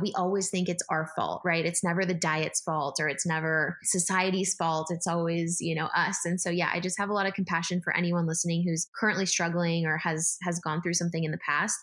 [0.00, 1.64] we always think it's our fault, right?
[1.64, 4.88] It's never the diet's fault or it's never society's fault.
[4.90, 6.18] It's always, you know, us.
[6.24, 9.26] And so yeah, I just have a lot of compassion for anyone listening who's currently
[9.26, 11.76] struggling or has has gone through something in the past.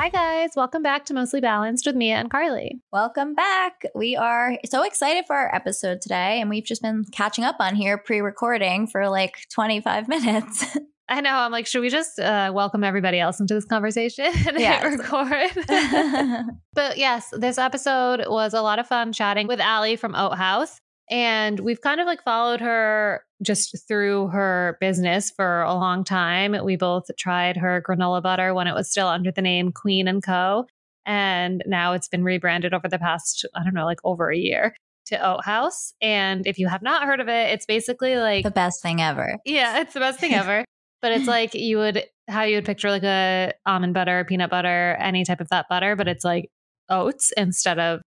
[0.00, 0.52] Hi, guys.
[0.56, 2.80] Welcome back to Mostly Balanced with Mia and Carly.
[2.90, 3.82] Welcome back.
[3.94, 7.74] We are so excited for our episode today, and we've just been catching up on
[7.74, 10.64] here pre recording for like 25 minutes.
[11.10, 11.34] I know.
[11.34, 14.82] I'm like, should we just uh, welcome everybody else into this conversation and Yes.
[14.82, 15.50] hit record?
[16.72, 20.80] but yes, this episode was a lot of fun chatting with Allie from Oat Haus.
[21.10, 26.54] And we've kind of like followed her just through her business for a long time.
[26.64, 30.22] We both tried her granola butter when it was still under the name Kween and
[30.22, 30.66] Co.
[31.06, 34.74] And now it's been rebranded over the past, I don't know, like over a year
[35.06, 35.94] to Oat Haus.
[36.00, 39.36] And if you have not heard of it, it's basically like the best thing ever.
[39.44, 40.64] yeah, it's the best thing ever.
[41.02, 44.96] but it's like you would how you would picture like a almond butter, peanut butter,
[45.00, 46.48] any type of that butter, but it's like
[46.88, 48.00] oats instead of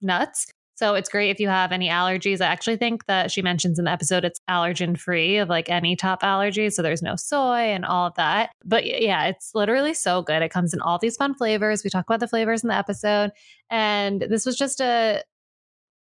[0.00, 0.46] nuts.
[0.76, 2.42] So it's great if you have any allergies.
[2.42, 5.96] I actually think that she mentions in the episode it's allergen free of like any
[5.96, 6.68] top allergy.
[6.68, 8.50] So there's no soy and all of that.
[8.62, 10.42] But yeah, it's literally so good.
[10.42, 11.82] It comes in all these fun flavors.
[11.82, 13.30] We talk about the flavors in the episode.
[13.70, 15.22] And this was just a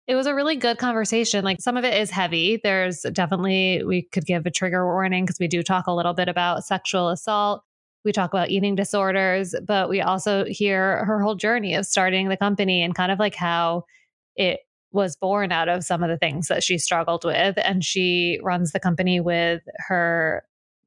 [0.06, 1.44] it was a really good conversation.
[1.44, 2.60] Like some of it is heavy.
[2.62, 6.28] There's definitely, we could give a trigger warning because we do talk a little bit
[6.28, 7.62] about sexual assault.
[8.04, 12.36] We talk about eating disorders, but we also hear her whole journey of starting the
[12.36, 13.84] company and kind of like how
[14.36, 14.60] it
[14.92, 17.58] was born out of some of the things that she struggled with.
[17.58, 20.44] And she runs the company with her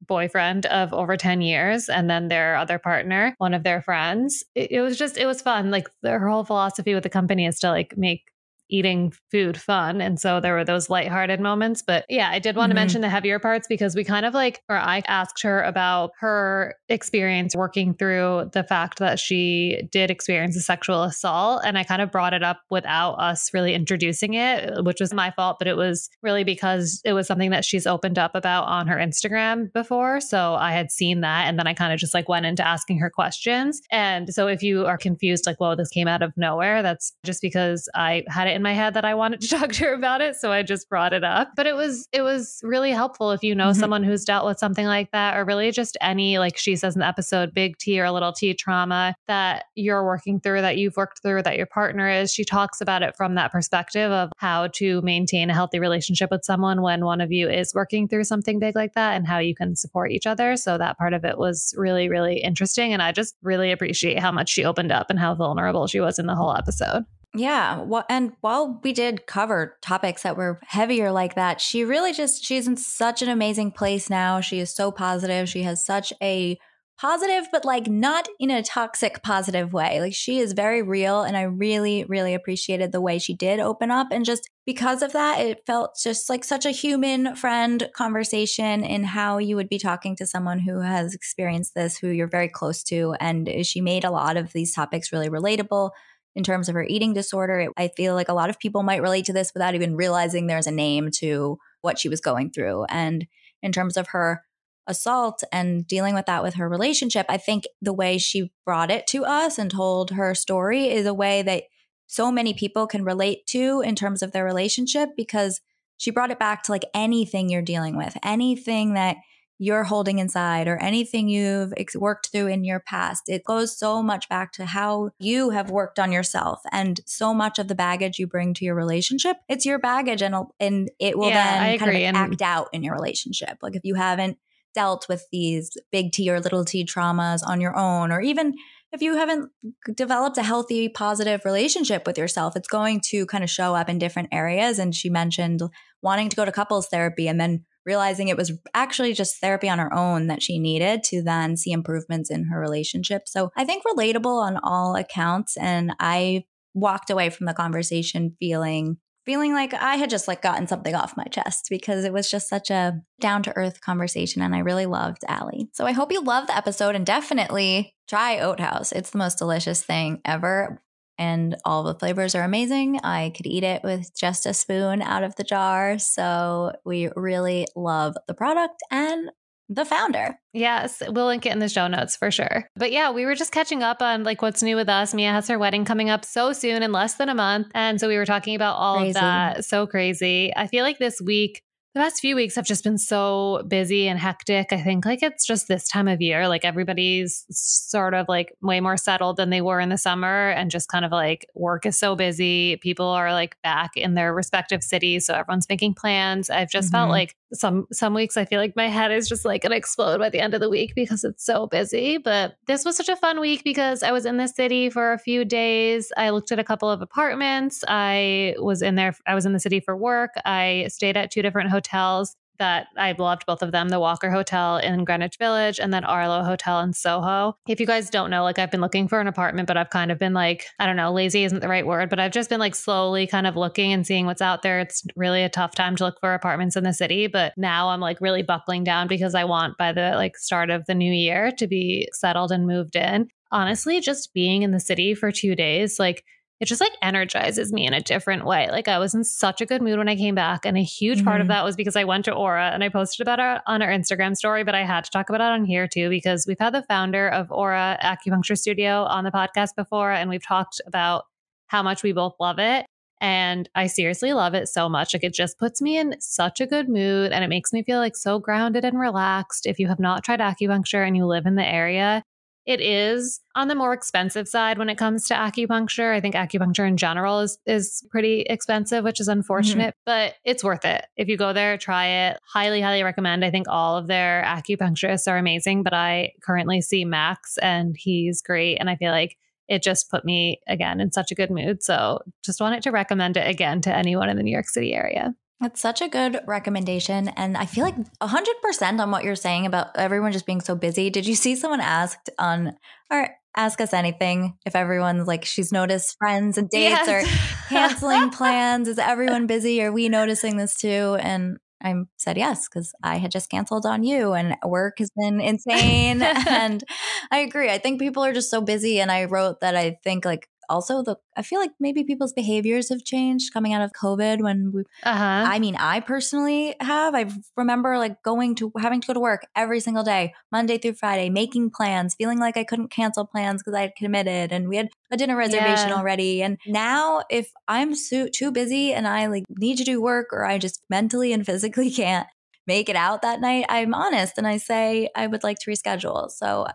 [0.07, 4.43] boyfriend of over 10 years and then their other partner, one of their friends.
[4.55, 5.71] It, it was just, it was fun.
[5.71, 8.23] Like her whole philosophy with the company is to like make
[8.69, 10.01] eating food fun.
[10.01, 11.81] And so there were those lighthearted moments.
[11.81, 12.81] But yeah, I did want to Mhm.
[12.81, 16.75] mention the heavier parts because we kind of like, or I asked her about her
[16.89, 21.61] experience working through the fact that she did experience a sexual assault.
[21.65, 25.31] And I kind of brought it up without us really introducing it, which was my
[25.31, 28.87] fault, but it was really because it was something that she's opened up about on
[28.87, 30.19] her Instagram before.
[30.19, 31.47] So I had seen that.
[31.47, 33.81] And then I kind of just like went into asking her questions.
[33.91, 37.41] And so if you are confused, like, whoa, this came out of nowhere, that's just
[37.41, 40.19] because I had it in my head that I wanted to talk to her about
[40.19, 40.35] it.
[40.35, 41.51] So I just brought it up.
[41.55, 43.75] But it was it was really helpful if you know Mhm.
[43.77, 46.99] someone who's dealt with something like that, or really just any, like she says in
[46.99, 50.97] the episode, big T or a little T trauma that you're working through, that you've
[50.97, 52.33] worked through, that your partner is.
[52.33, 56.43] She talks about it from that perspective of how to maintain a healthy relationship with
[56.43, 59.55] someone when one of you is working through something big like that and how you
[59.55, 60.57] can support each other.
[60.57, 62.91] So that part of it was really, really interesting.
[62.93, 66.17] And I just really appreciate how much she opened up and how vulnerable she was
[66.17, 67.03] in the whole episode.
[67.35, 67.81] Yeah.
[67.81, 72.43] Well, and while we did cover topics that were heavier like that, she really just,
[72.43, 74.41] she's in such an amazing place now.
[74.41, 75.47] She is so positive.
[75.47, 76.57] She has such a
[76.99, 80.01] positive, but like not in a toxic positive way.
[80.01, 81.21] Like she is very real.
[81.21, 84.07] And I really, really appreciated the way she did open up.
[84.09, 89.03] And just because of that, it felt just like such a human friend conversation in
[89.03, 92.81] how you would be talking to someone who has experienced this, who you're very close
[92.85, 93.15] to.
[93.19, 95.91] And she made a lot of these topics really relatable
[96.37, 97.59] in terms of her eating disorder.
[97.61, 100.45] It, I feel like a lot of people might relate to this without even realizing
[100.45, 102.85] there's a name to what she was going through.
[102.85, 103.25] And
[103.63, 104.43] in terms of her
[104.85, 109.07] assault and dealing with that with her relationship, I think the way she brought it
[109.07, 111.63] to us and told her story is a way that
[112.05, 115.59] so many people can relate to in terms of their relationship because
[115.97, 119.17] she brought it back to like anything you're dealing with, anything that
[119.59, 123.23] you're holding inside or anything you've ex- worked through in your past.
[123.27, 127.57] It goes so much back to how you have worked on yourself and so much
[127.57, 129.37] of the baggage you bring to your relationship.
[129.49, 131.97] It's your baggage and and it will Yeah, then kind of.
[131.97, 133.57] And- act out in your relationship.
[133.61, 134.37] Like if you haven't
[134.75, 138.53] dealt with these big T or little T traumas on your own or even
[138.93, 139.49] if you haven't
[139.95, 143.97] developed a healthy positive relationship with yourself, it's going to kind of show up in
[143.97, 145.61] different areas and she mentioned
[146.01, 149.79] wanting to go to couples therapy and then realizing it was actually just therapy on
[149.79, 153.23] her own that she needed to then see improvements in her relationship.
[153.27, 155.55] So I think relatable on all accounts.
[155.57, 156.43] And I
[156.75, 161.17] walked away from the conversation feeling feeling like I had just like gotten something off
[161.17, 164.85] my chest because it was just such a down to earth conversation and I really
[164.85, 165.67] loved Allie.
[165.73, 168.93] So I hope you love the episode and definitely try Oat Haus.
[168.93, 170.81] It's the most delicious thing ever
[171.17, 172.99] and all the flavors are amazing.
[173.03, 175.97] I could eat it with just a spoon out of the jar.
[175.99, 179.29] So we really love the product and
[179.69, 180.39] the founder.
[180.53, 182.69] Yes, we'll link it in the show notes for sure.
[182.77, 185.13] But yeah, we were just catching up on like what's new with us.
[185.13, 187.67] Mia has her wedding coming up so soon in less than a month.
[187.75, 189.09] And so we were talking about all Crazy.
[189.09, 189.65] of that.
[189.65, 190.53] So crazy.
[190.55, 191.61] I feel like this week
[191.97, 194.71] the past few weeks have just been so busy and hectic.
[194.71, 198.79] I think like it's just this time of year, like everybody's sort of like way
[198.79, 201.97] more settled than they were in the summer and just kind of like work is
[201.97, 202.75] so busy.
[202.77, 206.51] People are like back in their respective cities, so everyone's making plans.
[206.51, 206.97] I've just mm-hmm.
[206.97, 210.19] felt like some some weeks I feel like my head is just like to explode
[210.19, 213.15] by the end of the week because it's so busy, but this was such a
[213.15, 216.11] fun week because I was in the city for a few days.
[216.17, 217.83] I looked at a couple of apartments.
[217.87, 220.31] I was in there I was in the city for work.
[220.45, 224.77] I stayed at two different hotels that I loved both of them the Walker Hotel
[224.77, 227.57] in Greenwich Village and then Arlo Hotel in Soho.
[227.67, 230.11] If you guys don't know, like I've been looking for an apartment, but I've kind
[230.11, 232.59] of been like, I don't know, lazy isn't the right word, but I've just been
[232.59, 234.79] like slowly kind of looking and seeing what's out there.
[234.79, 237.99] It's really a tough time to look for apartments in the city, but now I'm
[237.99, 241.51] like really buckling down because I want by the like start of the new year
[241.57, 243.27] to be settled and moved in.
[243.51, 246.25] Honestly, just being in the city for two days, like
[246.59, 248.67] it just like energizes me in a different way.
[248.71, 250.65] Like I was in such a good mood when I came back.
[250.65, 251.27] And a huge mm-hmm.
[251.27, 251.53] part of mm-hmm.
[251.53, 254.35] that was because I went to Ora and I posted about it on our Instagram
[254.35, 256.83] story, but I had to talk about it on here too, because we've had the
[256.83, 260.11] founder of Ora Acupuncture Studio on the podcast before.
[260.11, 261.25] And we've talked about
[261.67, 262.87] how much we both love it.
[263.19, 265.13] And I seriously love it so much.
[265.13, 267.99] Like it just puts me in such a good mood and it makes me feel
[267.99, 269.65] like so grounded and relaxed.
[269.65, 272.23] If you have not tried acupuncture and you live in the area,
[272.67, 276.13] it is on the more expensive side when it comes to acupuncture.
[276.13, 280.01] I think acupuncture in general is is pretty expensive, which is unfortunate, mm-hmm.
[280.05, 281.05] but it's worth it.
[281.15, 282.39] If you go there, try it.
[282.45, 283.45] Highly, highly recommend.
[283.45, 288.41] I think all of their acupuncturists are amazing, but I currently see Max and he's
[288.41, 288.77] great.
[288.79, 289.37] And I feel like
[289.69, 291.81] it just put me again in such a good mood.
[291.83, 295.33] So just wanted to recommend it again to anyone in the New York City area.
[295.59, 297.29] That's such a good recommendation.
[297.29, 301.09] And I feel like 100% on what you're saying about everyone just being so busy.
[301.09, 302.75] Did you see someone asked on,
[303.09, 307.09] or ask us anything if everyone's like, she's noticed friends and dates yes.
[307.09, 308.87] or canceling plans?
[308.87, 309.81] Is everyone busy?
[309.81, 311.17] Are we noticing this too?
[311.19, 315.41] And I said yes because I had just canceled on you and work has been
[315.41, 316.21] insane.
[316.47, 316.83] and
[317.31, 317.69] I agree.
[317.69, 318.99] I think people are just so busy.
[318.99, 322.89] And I wrote that I think like also the I feel like maybe people's behaviors
[322.89, 325.45] have changed coming out of COVID when we uh-huh.
[325.47, 329.47] I mean I personally have I remember like going to having to go to work
[329.55, 333.77] every single day Monday through Friday making plans feeling like I couldn't cancel plans because
[333.77, 335.95] I had committed and we had a dinner reservation yeah.
[335.95, 340.27] already and now if I'm so, too busy and I like need to do work
[340.31, 342.27] or I just mentally and physically can't
[342.67, 346.29] make it out that night, I'm honest and I say I would like to reschedule.
[346.29, 346.67] So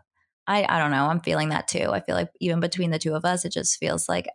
[0.47, 1.07] I, I don't know.
[1.07, 1.91] I'm feeling that too.
[1.93, 4.29] I feel like even between the two of us, it just feels like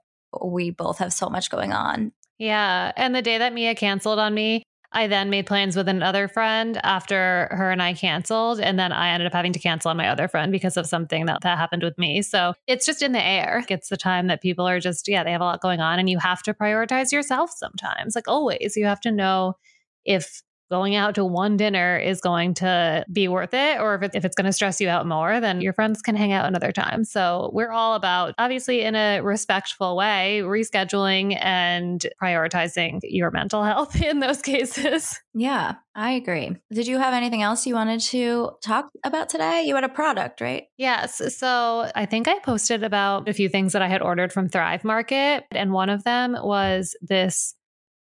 [0.43, 2.11] we both have so much going on.
[2.39, 2.91] Yeah.
[2.95, 4.63] And the day that Mia canceled on me,
[4.93, 8.61] I then made plans with another friend after her and I canceled.
[8.61, 11.25] And then I ended up having to cancel on my other friend because of something
[11.25, 12.21] that, that happened with me.
[12.21, 13.65] So it's just in the air.
[13.69, 16.09] It's the time that people are just, yeah, they have a lot going on and
[16.09, 18.15] you have to prioritize yourself sometimes.
[18.15, 19.57] Like always, you have to know
[20.05, 24.11] if going out to one dinner is going to be worth it or if, it,
[24.13, 26.71] if it's going to stress you out more then your friends can hang out another
[26.71, 27.03] time.
[27.03, 34.01] So we're all about obviously in a respectful way rescheduling and prioritizing your mental health
[34.01, 35.19] in those cases.
[35.33, 36.55] Yeah i agree.
[36.71, 39.63] Did you have anything else you wanted to talk about today?
[39.63, 40.65] You had a product right?
[40.77, 44.49] Yes so i think i posted about a few things that i had ordered from
[44.49, 47.55] thrive market and one of them was this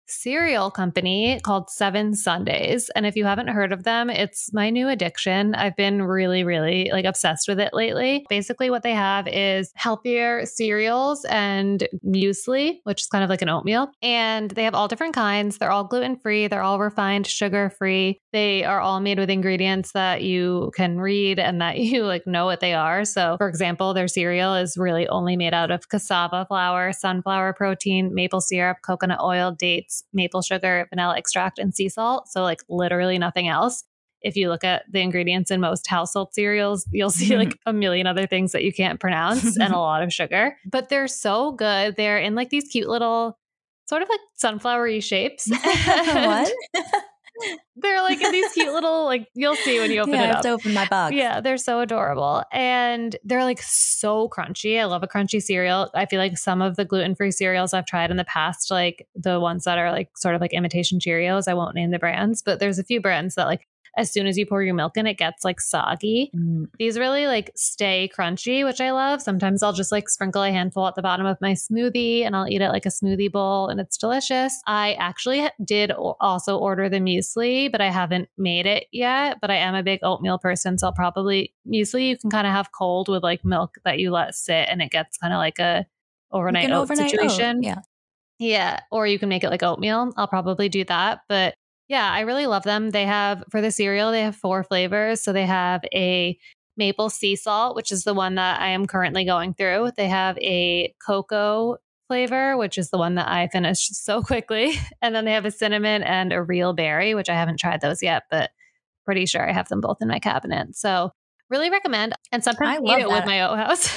[0.09, 2.89] cereal company called Seven Sundays.
[2.95, 5.56] And if you haven't heard of them, it's my new addiction.
[5.56, 8.25] I've been really, really like obsessed with it lately.
[8.29, 13.50] Basically, what they have is healthier cereals and muesli, which is kind of like an
[13.50, 13.91] oatmeal.
[14.01, 15.57] And they have all different kinds.
[15.57, 18.19] They're all gluten free, they're all refined sugar free.
[18.31, 22.45] They are all made with ingredients that you can read and that you like know
[22.45, 23.05] what they are.
[23.05, 28.13] So, for example, their cereal is really only made out of cassava flour, sunflower protein,
[28.13, 32.27] maple syrup, coconut oil, dates, maple sugar, vanilla extract, and sea salt.
[32.29, 33.84] So, like, literally nothing else.
[34.22, 38.06] If you look at the ingredients in most household cereals, you'll see like a million
[38.06, 40.58] other things that you can't pronounce and a lot of sugar.
[40.70, 41.96] But they're so good.
[41.96, 43.38] They're in like these cute little,
[43.88, 45.50] sort of like sunflowery shapes.
[45.62, 46.51] what?
[47.75, 50.41] They're like in these cute little like you'll see when you open yeah, it up.
[50.41, 51.15] to open my box.
[51.15, 54.79] Yeah, they're so adorable and they're like so crunchy.
[54.79, 55.89] I love a crunchy cereal.
[55.96, 59.08] I feel like some of the gluten free cereals I've tried in the past, like
[59.15, 62.41] the ones that are like sort of like imitation Cheerios, I won't name the brands,
[62.41, 63.67] but there's a few brands that like
[63.98, 66.31] as soon as you pour your milk in, it gets like soggy.
[66.36, 66.67] Mm.
[66.77, 69.22] These really like stay crunchy, which I love.
[69.22, 72.48] Sometimes I'll just like sprinkle a handful at the bottom of my smoothie and I'll
[72.48, 74.60] eat it like a smoothie bowl and it's delicious.
[74.67, 79.38] I actually did also order the muesli, but I haven't made it yet.
[79.41, 80.77] But I am a big oatmeal person.
[80.77, 84.12] So I'll probably muesli you can kind of have cold with like milk that you
[84.12, 85.86] let sit and it gets kind of like a
[86.31, 87.58] overnight like oat overnight situation.
[87.58, 87.81] Oat, yeah.
[88.39, 88.79] Yeah.
[88.89, 90.13] Or you can make it like oatmeal.
[90.15, 91.22] I'll probably do that.
[91.27, 91.55] But
[91.89, 92.91] Yeah, I really love them.
[92.91, 95.22] They have for the cereal, they have four flavors.
[95.22, 96.38] So they have a
[96.77, 99.91] maple sea salt, which is the one that I am currently going through.
[99.98, 101.77] They have a cocoa
[102.08, 104.74] flavor, which is the one that I finished so quickly.
[105.01, 108.03] And then they have a cinnamon and a real berry, which I haven't tried those
[108.03, 108.51] yet, but
[109.03, 110.75] pretty sure I have them both in my cabinet.
[110.75, 111.12] So
[111.50, 112.13] really recommend.
[112.31, 113.15] And sometimes I eat it that.
[113.15, 113.89] with my Oat Haus.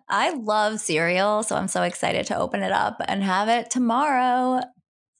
[0.08, 4.62] I love cereal, so I'm so excited to open it up and have it tomorrow.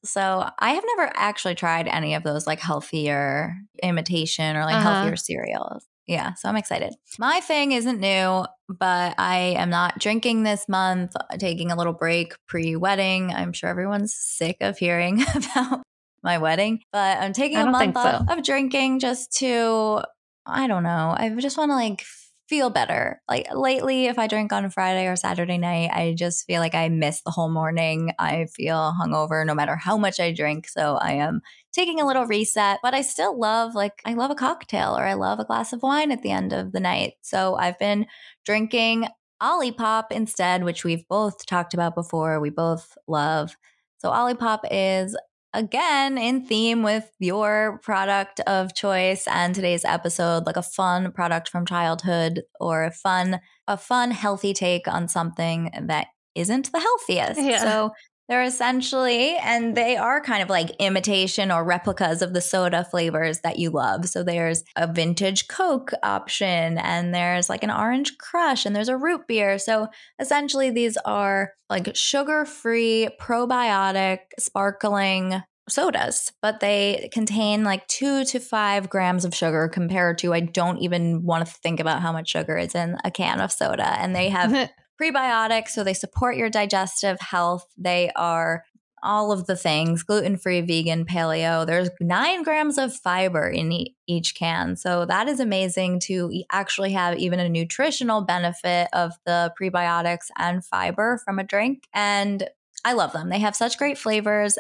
[0.08, 4.92] So I have never actually tried any of those like healthier imitation or like uh-huh.
[4.92, 5.86] healthier cereals.
[6.06, 6.94] Yeah, so I'm excited.
[7.18, 12.32] My thing isn't new, but I am not drinking this month, taking a little break
[12.48, 13.30] pre wedding.
[13.30, 15.82] I'm sure everyone's sick of hearing about
[16.22, 18.34] my wedding, but I'm taking a month off so.
[18.34, 20.02] of drinking just to,
[20.46, 22.02] I don't know, I just want to like
[22.49, 23.21] feel better.
[23.28, 26.75] Like lately, if I drink on a Friday or Saturday night, I just feel like
[26.75, 28.12] I miss the whole morning.
[28.19, 30.67] I feel hungover no matter how much I drink.
[30.69, 34.35] So I am taking a little reset, but I still love, like, I love a
[34.35, 37.14] cocktail or I love a glass of wine at the end of the night.
[37.21, 38.07] So I've been
[38.45, 39.09] drinking
[39.43, 42.40] Olipop instead, which we've both talked about before.
[42.40, 43.57] We both love.
[43.99, 45.17] So Olipop is
[45.55, 51.49] again in theme with your product of choice and today's episode like a fun product
[51.49, 57.40] from childhood or a fun a fun healthy take on something that isn't the healthiest
[57.40, 57.59] yeah.
[57.59, 57.90] so
[58.28, 63.40] they're essentially and they are kind of like imitation or replicas of the soda flavors
[63.40, 68.66] that you love so there's a vintage coke option and there's like an orange crush
[68.66, 76.32] and there's a root beer so essentially these are like sugar free probiotic sparkling sodas,
[76.42, 81.23] but they contain like two to five grams of sugar compared to I don't even
[81.25, 83.99] want to think about how much sugar is in a can of soda.
[84.00, 84.70] And they have
[85.00, 87.67] prebiotics, so they support your digestive health.
[87.76, 88.64] They are
[89.02, 91.67] all of the things gluten free, vegan, paleo.
[91.67, 94.76] There's nine grams of fiber in each can.
[94.76, 100.64] So that is amazing to actually have even a nutritional benefit of the prebiotics and
[100.64, 101.85] fiber from a drink.
[101.95, 102.49] And
[102.85, 103.28] I love them.
[103.28, 104.59] They have such great flavors.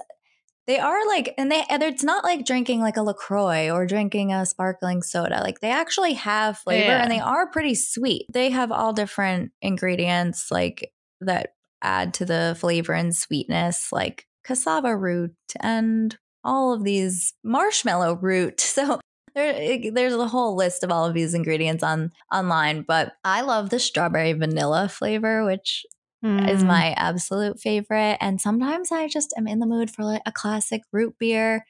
[0.68, 4.44] They are like, and they, it's not like drinking like a LaCroix or drinking a
[4.44, 5.40] sparkling soda.
[5.40, 7.02] Like they actually have flavor yeah.
[7.02, 8.26] and they are pretty sweet.
[8.30, 14.94] They have all different ingredients like that add to the flavor and sweetness, like cassava
[14.94, 18.60] root and all of these marshmallow root.
[18.78, 19.00] So
[19.34, 23.70] there, there's a whole list of all of these ingredients on online, but I love
[23.70, 25.86] the strawberry vanilla flavor, which
[26.24, 26.48] mm.
[26.48, 28.18] is my absolute favorite.
[28.20, 31.64] And sometimes I just am in the mood for like a classic root beer.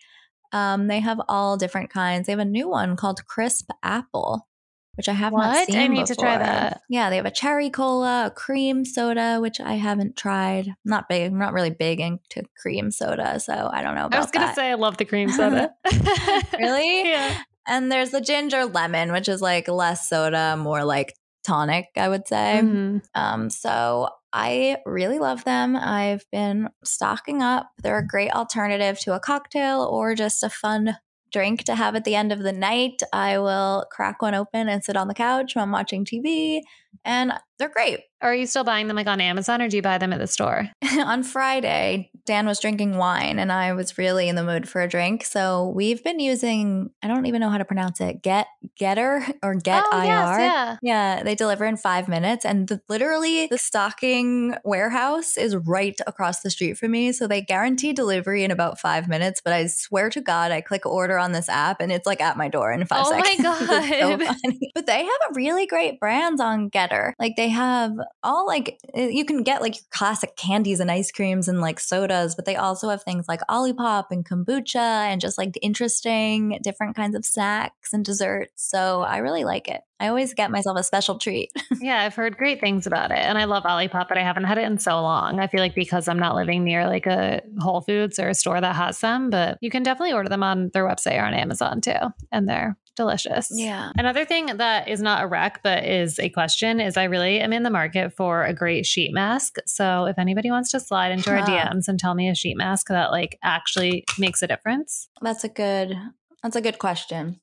[0.52, 2.26] Um, they have all different kinds.
[2.26, 4.46] They have a new one called Crisp Apple,
[4.94, 5.46] which I have what?
[5.46, 5.76] not seen.
[5.76, 6.06] I need before.
[6.06, 6.80] to try that.
[6.88, 10.68] Yeah, they have a cherry cola, a cream soda, which I haven't tried.
[10.68, 11.30] I'm not big.
[11.30, 14.08] I'm not really big into cream soda, so I don't know.
[14.10, 14.56] I was gonna that.
[14.56, 15.72] say I love the cream soda.
[16.58, 17.08] really?
[17.08, 17.42] Yeah.
[17.70, 21.14] And there's the ginger lemon, which is like less soda, more like
[21.44, 22.60] tonic, I would say.
[22.62, 22.98] Mm-hmm.
[23.14, 25.76] Um, so I really love them.
[25.76, 27.70] I've been stocking up.
[27.82, 30.96] They're a great alternative to a cocktail or just a fun
[31.32, 33.02] drink to have at the end of the night.
[33.12, 36.60] I will crack one open and sit on the couch while I'm watching TV,
[37.04, 38.00] and they're great.
[38.20, 40.26] Are you still buying them like on Amazon or do you buy them at the
[40.26, 40.68] store?
[40.98, 44.88] on Friday, Dan was drinking wine and I was really in the mood for a
[44.88, 45.24] drink.
[45.24, 48.46] So we've been using, I don't even know how to pronounce it, Get
[48.80, 50.04] Getir or Get oh, IR.
[50.04, 50.76] Yes, yeah.
[50.82, 52.44] yeah, they deliver in five minutes.
[52.44, 57.12] And the, literally, the stocking warehouse is right across the street from me.
[57.12, 59.40] So they guarantee delivery in about five minutes.
[59.42, 62.36] But I swear to God, I click order on this app and it's like at
[62.36, 63.38] my door in five oh seconds.
[63.48, 64.34] Oh my God.
[64.42, 67.12] so but they have a really great brands on Getir.
[67.18, 67.92] Like they have
[68.22, 71.80] all like eh, you can get like your classic candies and ice creams and like
[71.80, 76.96] sodas, but they also have things like Olipop and kombucha and just like interesting different
[76.96, 78.52] kinds of snacks and desserts.
[78.56, 79.82] So I really like it.
[80.00, 81.50] I always get myself a special treat.
[81.80, 83.18] yeah, I've heard great things about it.
[83.18, 85.40] And I love Olipop, but I haven't had it in so long.
[85.40, 88.60] I feel like because I'm not living near like a Whole Foods or a store
[88.60, 91.80] that has them, but you can definitely order them on their website or on Amazon
[91.80, 91.98] too.
[92.30, 93.48] And they're delicious.
[93.50, 93.92] Yeah.
[93.96, 97.54] Another thing that is not a rec, but is a question is I really am
[97.54, 99.56] in the market for a great sheet mask.
[99.66, 102.88] So if anybody wants to slide into our DMs and tell me a sheet mask
[102.88, 105.08] that like actually makes a difference.
[105.22, 105.94] That's a good
[106.42, 107.40] that's a good question.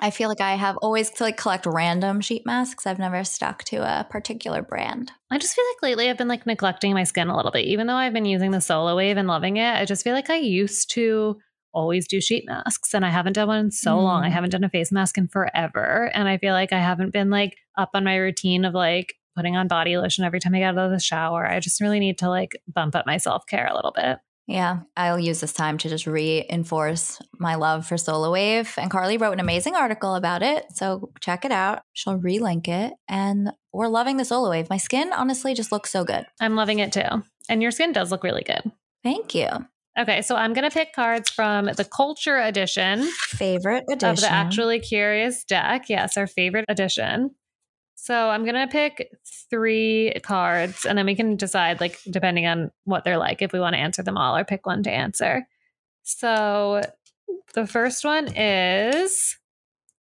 [0.00, 2.86] I feel like I have always to like collect random sheet masks.
[2.86, 5.12] I've never stuck to a particular brand.
[5.30, 7.66] I just feel like lately I've been like neglecting my skin a little bit.
[7.66, 10.36] Even though I've been using the SolaWave and loving it, I just feel like I
[10.36, 11.38] used to
[11.74, 14.02] always do sheet masks and I haven't done one in so mm.
[14.02, 14.24] long.
[14.24, 14.32] I mm.
[14.32, 16.10] haven't done a face mask in forever.
[16.14, 19.56] And I feel like I haven't been like up on my routine of like putting
[19.56, 21.46] on body lotion every time I get out of the shower.
[21.46, 24.18] I just really need to like bump up my self care a little bit.
[24.46, 28.76] Yeah, I'll use this time to just reinforce my love for SolaWave.
[28.76, 30.66] And Carly wrote an amazing article about it.
[30.74, 31.80] So check it out.
[31.94, 32.92] She'll relink it.
[33.08, 34.68] And we're loving the SolaWave.
[34.68, 36.26] My skin honestly just looks so good.
[36.40, 37.24] I'm loving it too.
[37.48, 38.70] And your skin does look really good.
[39.02, 39.48] Thank you.
[39.96, 44.08] Okay, so I'm going to pick cards from the Culture Edition Favorite edition.
[44.08, 45.88] of the Actually Curious deck.
[45.88, 47.30] Yes, our favorite edition.
[47.94, 49.08] So I'm going to pick
[49.50, 53.60] three cards and then we can decide, like, depending on what they're like, if we
[53.60, 55.46] want to answer them all or pick one to answer.
[56.02, 56.82] So
[57.54, 59.38] the first one is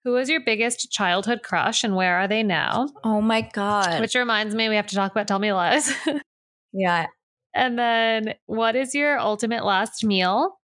[0.06, 2.90] Who was your biggest childhood crush and where are they now?
[3.04, 4.00] Oh my God.
[4.00, 5.92] Which reminds me, we have to talk about Tell Me Lies.
[6.74, 7.08] yeah.
[7.54, 10.56] And then what is your ultimate last meal?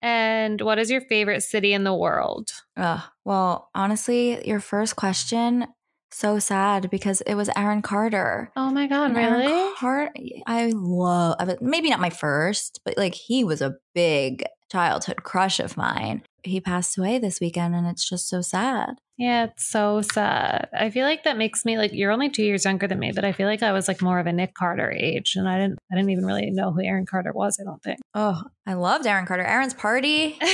[0.00, 2.50] And what is your favorite city in the world?
[2.76, 3.00] Ugh.
[3.24, 5.66] Well, honestly, your first question
[6.10, 8.50] so sad because it was Aaron Carter.
[8.56, 9.74] Oh my God, And Aaron really?
[9.76, 10.12] Car-
[10.46, 15.76] I love, maybe not my first, but like he was a big childhood crush of
[15.76, 16.22] mine.
[16.44, 18.94] He passed away this weekend and it's just so sad.
[19.18, 20.68] Yeah, it's so sad.
[20.72, 23.24] I feel like that makes me like you're only two years younger than me, but
[23.24, 25.80] I feel like I was like more of a Nick Carter age, and I didn't
[25.90, 27.58] I didn't even really know who Aaron Carter was.
[27.60, 27.98] I don't think.
[28.14, 29.42] Oh, I loved Aaron Carter.
[29.42, 30.38] Aaron's party.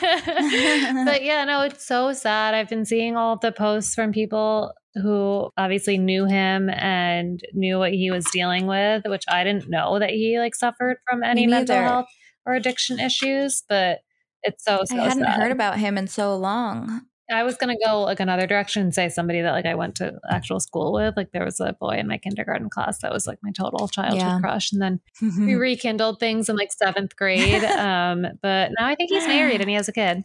[0.00, 2.54] but yeah, no, it's so sad.
[2.54, 7.78] I've been seeing all of the posts from people who obviously knew him and knew
[7.78, 11.46] what he was dealing with, which I didn't know that he like suffered from any
[11.46, 11.86] mental neither.
[11.86, 12.06] health
[12.46, 13.62] or addiction issues.
[13.68, 13.98] But
[14.42, 15.38] it's so so I hadn't sad.
[15.38, 17.02] heard about him in so long.
[17.30, 20.18] I was gonna go like another direction and say somebody that like I went to
[20.30, 21.16] actual school with.
[21.16, 24.18] Like there was a boy in my kindergarten class that was like my total childhood
[24.20, 24.38] Yeah.
[24.40, 25.00] crush, and then
[25.38, 27.62] we rekindled things in like seventh grade.
[27.80, 30.22] Um, but now I think he's married and he has a kid,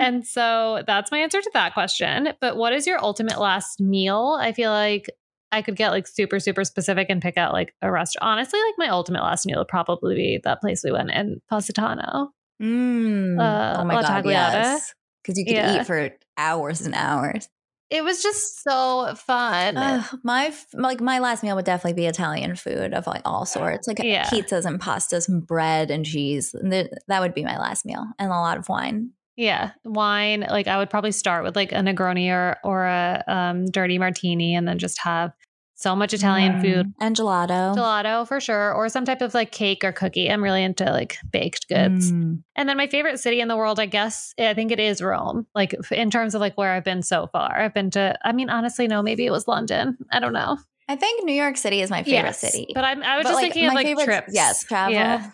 [0.00, 2.30] and so that's my answer to that question.
[2.40, 4.36] But what is your ultimate last meal?
[4.40, 5.08] I feel like
[5.52, 8.30] I could get like super super specific and pick out like a restaurant.
[8.32, 12.30] Honestly, like my ultimate last meal would probably be that place we went in Positano.
[12.62, 13.38] Mm.
[13.40, 14.52] Uh, oh my La God, Tagliata.
[14.52, 14.94] yes.
[15.22, 15.80] Because you could Yeah.
[15.80, 17.48] eat for hours and hours.
[17.90, 19.78] It was just so fun.
[19.78, 23.88] Ugh, my like my last meal would definitely be Italian food of like all sorts,
[23.88, 24.28] like Yeah.
[24.28, 26.52] pizzas and pastas and bread and cheese.
[26.52, 29.12] And th- that would be my last meal, and a lot of wine.
[29.36, 30.44] Yeah, wine.
[30.50, 34.54] Like I would probably start with like a Negroni or or a um, dirty martini,
[34.54, 35.32] and then just have
[35.80, 36.60] so much Italian Mm.
[36.62, 37.72] food, and gelato.
[37.76, 40.28] gelato for sure, or some type of like cake or cookie.
[40.28, 42.10] I'm really into like baked goods.
[42.10, 42.42] Mm.
[42.56, 45.46] And then my favorite city in the world, I guess, I think it is Rome.
[45.54, 48.18] Like in terms of like where I've been so far, I've been to.
[48.24, 49.96] I mean, honestly, no, maybe it was London.
[50.10, 50.58] I don't know.
[50.88, 52.72] I think New York City is my favorite Yes, city.
[52.74, 54.32] but I'm, I was But, just like, thinking of like trips.
[54.34, 54.94] Yes, travel.
[54.94, 55.30] Yeah,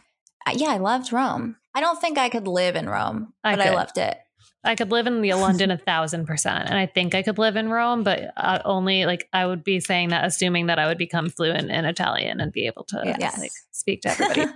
[0.53, 1.57] yeah, I loved Rome.
[1.75, 4.19] I don't think I could live in Rome, I but I loved it.
[4.65, 7.57] I could live in the London a thousand percent, and I think I could live
[7.57, 10.99] in Rome, but uh, only like I would be saying that, assuming that I would
[10.99, 13.39] become fluent in Italian and be able to Yes.
[13.39, 14.47] like speak to everybody.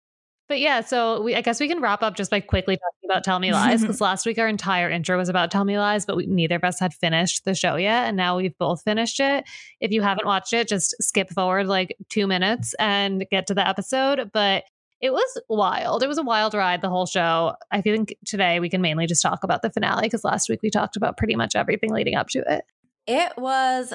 [0.48, 3.22] but yeah, so we, I guess we can wrap up just by quickly talking about
[3.24, 6.16] Tell Me Lies because last week our entire intro was about Tell Me Lies, but
[6.16, 9.44] we, neither of us had finished the show yet, and now we've both finished it.
[9.80, 13.66] If you haven't watched it, just skip forward like two minutes and get to the
[13.68, 14.30] episode.
[14.32, 14.64] But
[15.00, 16.02] it was wild.
[16.02, 17.54] It was a wild ride, the whole show.
[17.70, 20.70] I think today we can mainly just talk about the finale because last week we
[20.70, 22.64] talked about pretty much everything leading up to it.
[23.06, 23.94] It was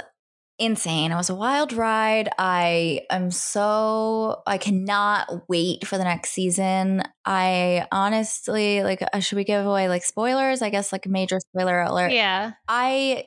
[0.59, 1.11] insane.
[1.11, 2.29] It was a wild ride.
[2.37, 7.03] I am so I cannot wait for the next season.
[7.25, 10.61] I honestly like uh, should we give away like spoilers?
[10.61, 12.11] I guess like a major spoiler alert.
[12.11, 12.53] Yeah.
[12.67, 13.25] I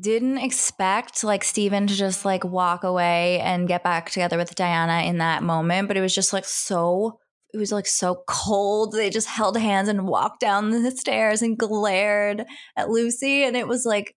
[0.00, 5.02] didn't expect like Steven to just like walk away and get back together with Diana
[5.06, 7.18] in that moment, but it was just like so
[7.54, 8.92] it was like so cold.
[8.92, 12.44] They just held hands and walked down the stairs and glared
[12.76, 14.14] at Lucy and it was like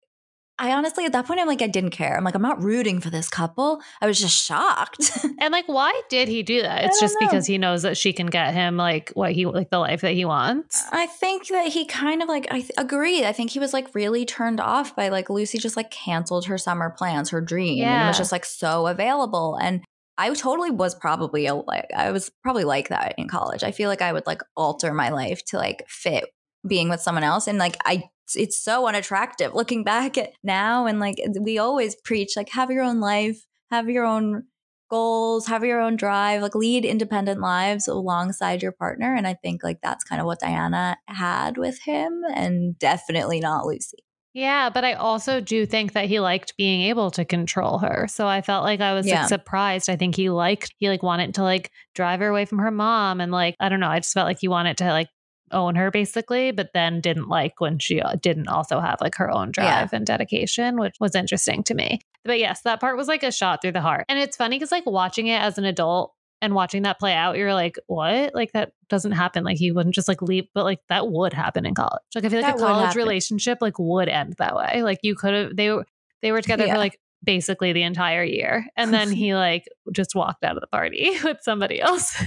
[0.58, 2.16] I honestly at that point I'm like I didn't care.
[2.16, 3.80] I'm like I'm not rooting for this couple.
[4.00, 5.10] I was just shocked.
[5.38, 6.84] And like, why did he do that?
[6.84, 7.26] It's just know.
[7.28, 10.14] because he knows that she can get him like what he like the life that
[10.14, 10.82] he wants.
[10.90, 13.24] I think that he kind of like I th- agree.
[13.24, 16.56] I think he was like really turned off by like Lucy just like canceled her
[16.58, 18.08] summer plans, her dream, and Yeah.
[18.08, 19.58] was just like so available.
[19.60, 19.84] And
[20.16, 23.62] I totally was probably a, like I was probably like that in college.
[23.62, 26.24] I feel like I would like alter my life to like fit
[26.66, 28.04] being with someone else, and like I.
[28.34, 32.82] It's so unattractive looking back at now, and like we always preach, like have your
[32.82, 34.44] own life, have your own
[34.88, 39.14] goals, have your own drive, like lead independent lives alongside your partner.
[39.14, 43.66] And I think like that's kind of what Diana had with him, and definitely not
[43.66, 43.98] Lucy.
[44.32, 48.06] Yeah, but I also do think that he liked being able to control her.
[48.06, 49.20] So I felt like I was Yeah.
[49.20, 49.88] like surprised.
[49.88, 53.22] I think he liked he like wanted to like drive her away from her mom
[53.22, 55.08] and like I don't know, I just felt like he wanted to like
[55.52, 59.30] own her basically, but then didn't like when she uh, didn't also have like her
[59.30, 62.00] own drive and dedication, which was interesting to me.
[62.24, 64.04] But yes, that part was like a shot through the heart.
[64.08, 67.36] And it's funny cuz like watching it as an adult and watching that play out,
[67.38, 68.34] you're like, what?
[68.34, 69.44] Like that doesn't happen.
[69.44, 72.02] Like he wouldn't just like leave, but like that would happen in college.
[72.14, 74.82] Like I feel like That a college relationship like would end that way.
[74.82, 75.86] Like you could have they were
[76.22, 76.74] they were together Yeah.
[76.74, 78.66] for like basically the entire year.
[78.76, 82.20] And then he like just walked out of the party with somebody else.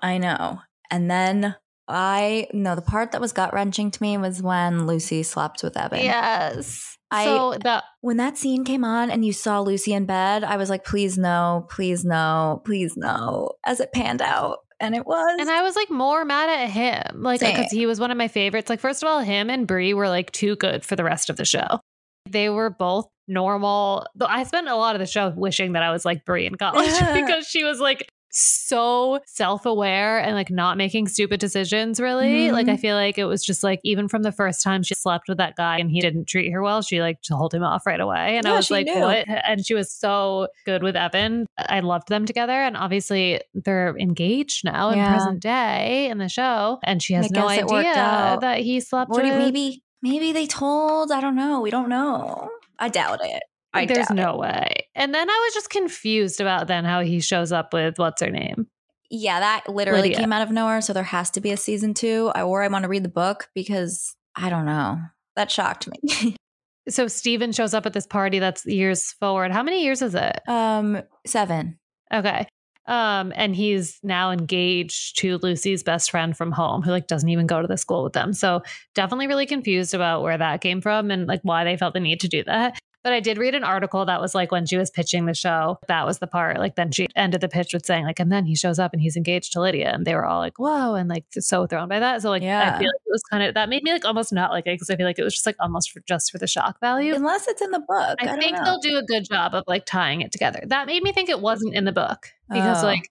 [0.00, 0.60] I know.
[0.90, 1.56] And then
[1.88, 5.76] I no, the part that was gut wrenching to me was when Lucy slept with
[5.76, 6.00] Evan.
[6.00, 6.96] Yes.
[7.10, 10.56] I- so that When that scene came on and you saw Lucy in bed, I
[10.56, 14.58] was like, please no, please no, please no, as it panned out.
[14.80, 15.36] And it was.
[15.40, 18.28] And I was like more mad at him, like because he was one of my
[18.28, 18.68] favorites.
[18.68, 21.36] Like first of all, him and Bree were like too good for the rest of
[21.36, 21.80] the show.
[22.28, 24.06] They were both normal.
[24.20, 26.90] I spent a lot of the show wishing that I was like Bree in college
[27.14, 32.52] because she was like so self-aware and like not making stupid decisions really Mhm.
[32.52, 35.28] like i feel like it was just like even from the first time she slept
[35.28, 38.00] with that guy and he didn't treat her well she like told him off right
[38.00, 38.98] away and i was like knew.
[39.00, 43.96] what and she was so good with evan i loved them together and obviously they're
[43.98, 47.86] engaged now in present day in the show and she has no guess it worked
[47.86, 51.10] idea that he slept Or with maybe maybe they told.
[51.10, 51.60] I don't know.
[51.60, 52.50] We don't know.
[52.78, 53.42] I doubt it.
[53.74, 57.52] I there's no way and then i was just confused about then how he shows
[57.52, 58.66] up with what's her name
[59.10, 60.18] Yeah, that literally Lydia.
[60.18, 60.80] came out of nowhere.
[60.80, 63.08] So there has to be a season two, I- or I want to read the
[63.08, 64.98] book because I don't know.
[65.36, 66.36] That shocked me.
[66.88, 70.40] so steven shows up at this party that's years forward how many years is it
[70.48, 71.78] um, seven.
[72.12, 72.46] Okay.
[72.86, 77.46] Um, and he's now engaged to Lucy's best friend from home, who like doesn't even
[77.46, 78.32] go to the school with them.
[78.32, 78.62] So
[78.94, 82.20] definitely really confused about where that came from and like why they felt the need
[82.20, 82.78] to do that.
[83.04, 85.78] But I did read an article that was like when she was pitching the show,
[85.88, 86.58] that was the part.
[86.58, 89.00] Like then she ended the pitch with saying like, and then he shows up and
[89.02, 91.98] he's engaged to Lydia, and they were all like, whoa, and like so thrown by
[92.00, 92.22] that.
[92.22, 92.74] So like Yeah.
[92.74, 94.74] I feel like it was kind of that made me like almost not like it
[94.74, 97.14] because I feel like it was just like almost for just for the shock value.
[97.14, 98.16] Unless it's in the book.
[98.20, 98.64] I, I, think know.
[98.64, 100.62] they'll do a good job of like tying it together.
[100.66, 102.86] That made me think it wasn't in the book because Oh.
[102.86, 103.10] like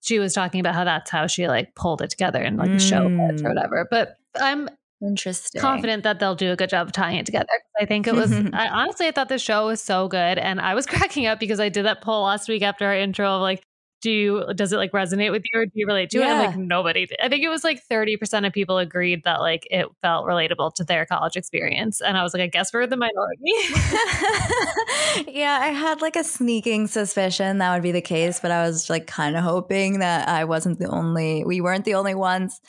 [0.00, 2.78] she was talking about how that's how she like pulled it together in like the
[2.80, 3.44] show Mm.
[3.44, 3.86] or whatever.
[3.88, 4.68] But I'm
[5.00, 5.60] Interesting.
[5.60, 7.46] confident that they'll do a good job of tying it together.
[7.80, 10.74] I think it was I honestly I thought the show was so good and I
[10.74, 13.62] was cracking up because I did that poll last week after our intro of like
[14.00, 16.22] do you does it like resonate with you or do you relate to it?
[16.22, 16.46] And Yeah.
[16.46, 17.18] like nobody did.
[17.20, 20.84] I think it was like 30% of people agreed that like it felt relatable to
[20.84, 22.00] their college experience.
[22.00, 23.42] And I was like, I guess we're the minority.
[25.26, 28.88] yeah, I had like a sneaking suspicion that would be the case, but I was
[28.88, 32.60] like kind of hoping that I wasn't the only, we weren't the only ones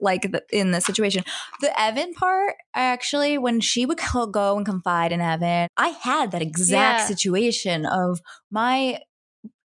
[0.00, 1.24] like the, in this situation.
[1.60, 6.30] The Evan part, I actually, when she would go and confide in Evan, I had
[6.32, 7.06] that exact Yeah.
[7.06, 9.00] situation of my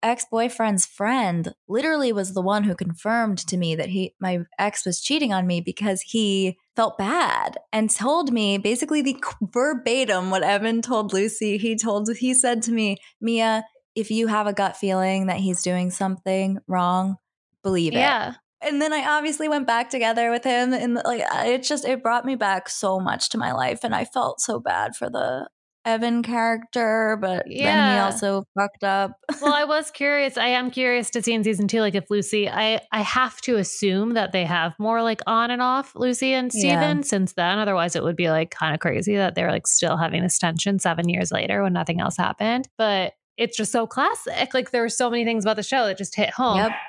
[0.03, 4.85] ex boyfriend's friend literally was the one who confirmed to me that he my ex
[4.85, 10.43] was cheating on me because he felt bad and told me basically the verbatim what
[10.43, 11.57] Evan told Lucy.
[11.57, 13.63] He told he said to me, Mia,
[13.95, 17.17] if you have a gut feeling that he's doing something wrong,
[17.63, 17.97] believe it.
[17.97, 18.35] yeah.
[18.65, 22.26] And then I obviously went back together with him, and like it just it brought
[22.26, 25.47] me back so much to my life, and I felt so bad for the
[25.86, 29.12] Evan character, but then he also fucked up.
[29.41, 30.38] well, I was curious.
[30.38, 33.58] I am curious to see in season two, like if Lucy, I I have to
[33.58, 36.60] assume that they have more like on and off Lucy and Yeah.
[36.78, 37.60] Steven since then.
[37.60, 40.80] Otherwise, it would be like kind of crazy that they're like still having this tension
[40.80, 42.69] seven years later when nothing else happened.
[42.78, 44.53] But it's just so classic.
[44.53, 46.57] Like there were so many things about the show that just hit home.
[46.57, 46.71] Yep.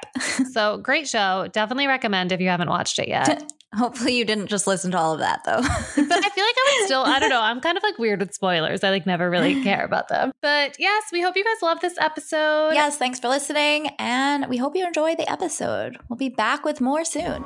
[0.52, 1.48] So great show.
[1.52, 3.50] Definitely recommend if you haven't watched it yet.
[3.74, 5.60] Hopefully, you didn't just listen to all of that though.
[5.60, 7.40] but I feel like I would still, I don't know.
[7.42, 8.84] I'm kind of like weird with spoilers.
[8.84, 10.30] I like never really care about them.
[10.40, 12.70] But yes, we hope you guys love this episode.
[12.74, 15.98] yes, thanks for listening, and we hope you enjoy the episode.
[16.08, 17.44] We'll be back with more soon.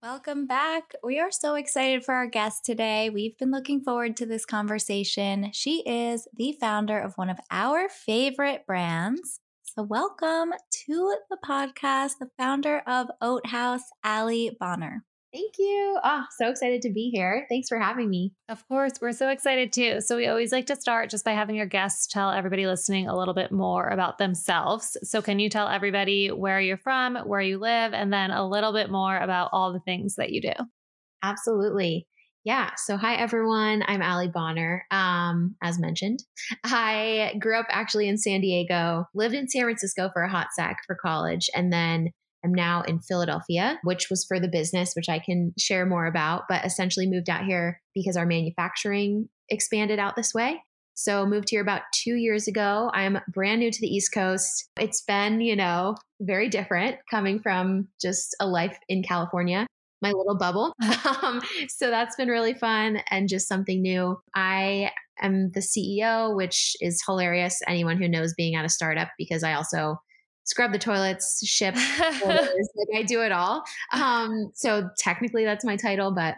[0.00, 0.94] Welcome back.
[1.02, 3.10] We are so excited for our guest today.
[3.10, 5.50] We've been looking forward to this conversation.
[5.52, 9.40] She is the founder of one of our favorite brands.
[9.64, 10.52] So, welcome
[10.86, 15.04] to the podcast, the founder of Oat Haus, Allie Bonner.
[15.32, 15.98] Thank you.
[16.02, 17.44] Oh, so excited to be here.
[17.50, 18.32] Thanks for having me.
[18.48, 20.00] Of course, we're so excited too.
[20.00, 23.16] So, we always like to start just by having our guests tell everybody listening a
[23.16, 24.96] little bit more about themselves.
[25.02, 28.72] So, can you tell everybody where you're from, where you live, and then a little
[28.72, 30.52] bit more about all the things that you do?
[31.22, 32.06] Absolutely.
[32.44, 32.70] Yeah.
[32.76, 33.82] So, hi, everyone.
[33.86, 34.86] I'm Allie Bonner.
[34.90, 36.20] Um, as mentioned,
[36.64, 40.78] I grew up actually in San Diego, lived in San Francisco for a hot sec
[40.86, 42.08] for college, and then
[42.44, 46.44] I'm now in Philadelphia, which was for the business, which I can share more about,
[46.48, 50.62] but essentially moved out here because our manufacturing expanded out this way.
[50.94, 52.90] So moved here about two years ago.
[52.92, 54.68] I'm brand new to the East Coast.
[54.80, 59.66] It's been, you know, very different coming from just a life in California,
[60.02, 60.72] my little bubble.
[61.22, 64.20] um, so that's been really fun and just something new.
[64.34, 67.60] I am the CEO, which is hilarious.
[67.68, 70.00] Anyone who knows being at a startup, because I also
[70.48, 71.74] scrub the toilets, ship
[72.24, 73.62] orders, like I do it all.
[73.92, 76.36] Um, so technically that's my title, but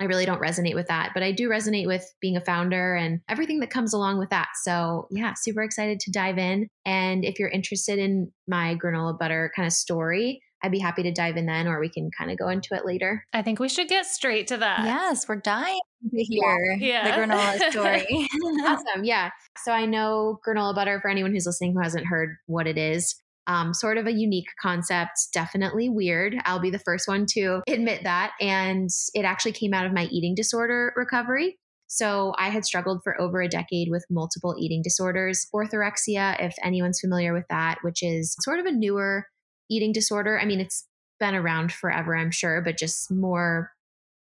[0.00, 1.10] I really don't resonate with that.
[1.14, 4.48] But I do resonate with being a founder and everything that comes along with that.
[4.62, 6.68] So yeah, super excited to dive in.
[6.84, 11.12] And if you're interested in my granola butter kind of story, I'd be happy to
[11.12, 13.26] dive in then, or we can kind of go into it later.
[13.34, 14.84] I think we should get straight to that.
[14.84, 15.78] Yes, we're dying
[16.10, 17.04] to hear yeah.
[17.04, 18.26] the granola story.
[18.64, 19.04] awesome.
[19.04, 19.30] Yeah.
[19.58, 23.14] So I know granola butter for anyone who's listening who hasn't heard what it is.
[23.46, 26.34] Um, sort of a unique concept, definitely weird.
[26.44, 28.32] I'll be the first one to admit that.
[28.40, 31.58] And it actually came out of my eating disorder recovery.
[31.86, 37.00] So I had struggled for over a decade with multiple eating disorders, orthorexia, if anyone's
[37.00, 39.26] familiar with that, which is sort of a newer
[39.70, 40.40] eating disorder.
[40.40, 40.86] I mean, it's
[41.20, 43.70] been around forever, I'm sure, but just more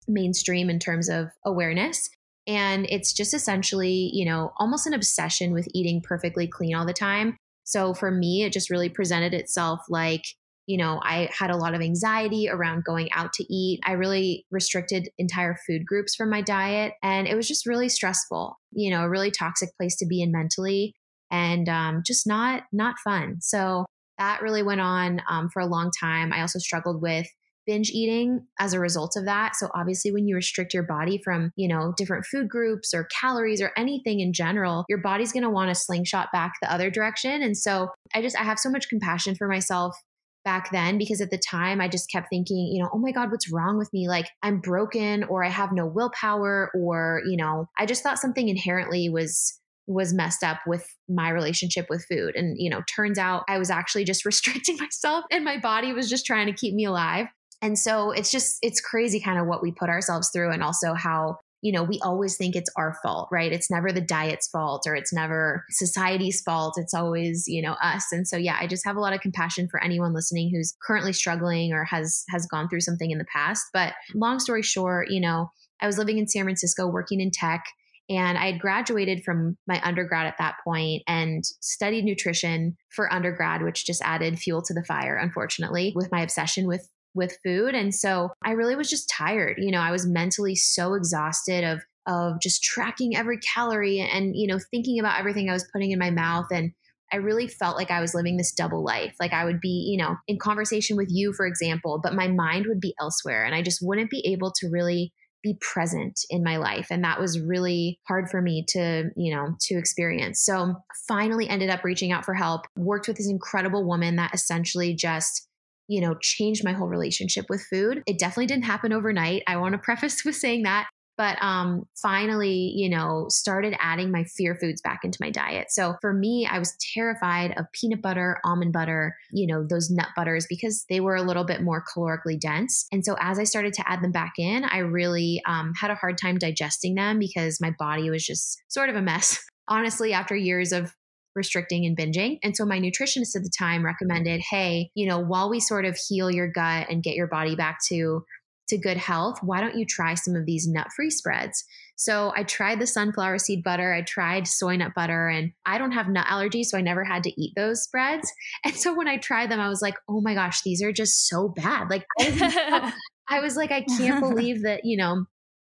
[0.06, 2.10] mainstream in terms of awareness.
[2.46, 6.92] And it's just essentially, you know, almost an obsession with eating perfectly clean all the
[6.92, 7.36] time.
[7.64, 10.22] So for me, it just really presented itself like,
[10.66, 13.80] you know, I had a lot of anxiety around going out to eat.
[13.84, 16.94] I really restricted entire food groups from my diet.
[17.02, 20.32] And it was just really stressful, you know, a really toxic place to be in
[20.32, 20.94] mentally
[21.30, 23.38] and um, just not not fun.
[23.40, 23.84] So
[24.18, 26.32] that really went on um, for a long time.
[26.32, 27.26] I also struggled with
[27.66, 29.56] binge eating as a result of that.
[29.56, 33.60] So obviously when you restrict your body from, you know, different food groups or calories
[33.60, 37.42] or anything in general, your body's going to want to slingshot back the other direction.
[37.42, 39.96] And so I just I have so much compassion for myself
[40.44, 43.30] back then because at the time I just kept thinking, you know, oh my God,
[43.30, 44.08] what's wrong with me?
[44.08, 48.48] Like I'm broken or I have no willpower or, you know, I just thought something
[48.48, 52.34] inherently was was messed up with my relationship with food.
[52.36, 56.08] And, you know, turns out I was actually just restricting myself and my body was
[56.08, 57.26] just trying to keep me alive.
[57.62, 60.94] And so it's just, it's crazy kind of what we put ourselves through and also
[60.94, 63.50] how, you know, we always think it's our fault, right?
[63.50, 66.74] It's never the diet's fault or it's never society's fault.
[66.76, 68.12] It's always, you know, us.
[68.12, 71.14] And so yeah, I just have a lot of compassion for anyone listening who's currently
[71.14, 73.64] struggling or has has gone through something in the past.
[73.72, 77.64] But long story short, you know, I was living in San Francisco working in tech
[78.10, 83.62] and I had graduated from my undergrad at that point and studied nutrition for undergrad,
[83.62, 87.74] which just added fuel to the fire, unfortunately, with my obsession with with food.
[87.74, 89.56] And so I really was just tired.
[89.58, 94.46] You know, I was mentally so exhausted of of just tracking every calorie and, you
[94.46, 96.46] know, thinking about everything I was putting in my mouth.
[96.52, 96.72] And
[97.12, 99.14] I really felt like I was living this double life.
[99.20, 102.66] Like I would be, you know, in conversation with you, for example, but my mind
[102.66, 105.12] would be elsewhere and I just wouldn't be able to really
[105.44, 109.54] be present in my life and that was really hard for me to you know
[109.60, 110.74] to experience so
[111.06, 115.46] finally ended up reaching out for help worked with this incredible woman that essentially just
[115.88, 119.72] you know changed my whole relationship with food it definitely didn't happen overnight i want
[119.72, 124.80] to preface with saying that but um, finally, you know, started adding my fear foods
[124.82, 125.70] back into my diet.
[125.70, 130.08] So for me, I was terrified of peanut butter, almond butter, you know, those nut
[130.16, 132.86] butters because they were a little bit more calorically dense.
[132.90, 135.96] And so as I started to add them back in, I really um, had a
[135.96, 139.38] hard time digesting them because my body was just sort of a mess.
[139.68, 140.92] Honestly, after years of
[141.34, 142.38] restricting and binging.
[142.42, 145.96] And so my nutritionist at the time recommended, hey, you know, while we sort of
[145.96, 148.24] heal your gut and get your body back to
[148.68, 151.64] to good health, why don't you try some of these nut free spreads?
[151.96, 155.92] So I tried the sunflower seed butter, I tried soy nut butter, and I don't
[155.92, 158.32] have nut allergies, so I never had to eat those spreads.
[158.64, 161.28] And so when I tried them, I was like, oh my gosh, these are just
[161.28, 161.90] so bad.
[161.90, 165.26] Like, I was like, I can't believe that, you know,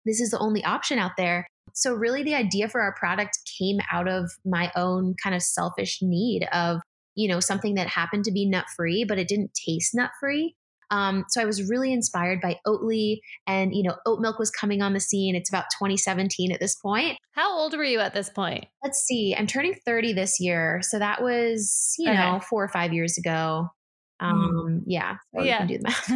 [0.05, 1.47] this is the only option out there.
[1.75, 5.99] So, really, the idea for our product came out of my own kind of selfish
[6.01, 6.81] need of,
[7.15, 10.57] you know, something that happened to be nut free, but it didn't taste nut free.
[10.91, 14.83] Um, so I was really inspired by Oatly, and you know, oat milk was coming
[14.83, 15.35] on the scene.
[15.35, 17.19] It's about 2017 at this point.
[17.33, 18.67] How old were you at this point?
[18.83, 19.35] Let's see.
[19.37, 22.19] I'm turning 30 this year, so that was you okay.
[22.19, 23.69] know four or five years ago.
[24.23, 24.27] Mm.
[24.27, 24.83] Um, mm.
[24.87, 25.67] yeah, so yeah.
[25.67, 26.09] do the math.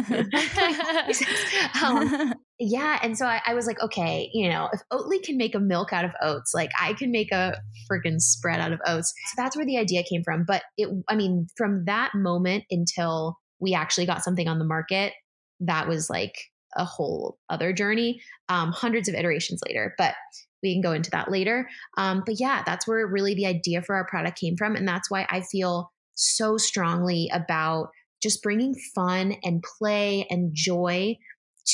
[1.83, 5.55] um, yeah, and so I, I was like, okay, you know, if Oatly can make
[5.55, 7.55] a milk out of oats, like I can make a
[7.89, 9.13] freaking spread out of oats.
[9.27, 10.43] So that's where the idea came from.
[10.45, 15.13] But it, I mean, from that moment until we actually got something on the market,
[15.61, 16.35] that was like
[16.75, 19.95] a whole other journey, um, hundreds of iterations later.
[19.97, 20.15] But
[20.61, 21.69] we can go into that later.
[21.97, 24.75] Um, but yeah, that's where really the idea for our product came from.
[24.75, 27.89] And that's why I feel so strongly about
[28.21, 31.15] just bringing fun and play and joy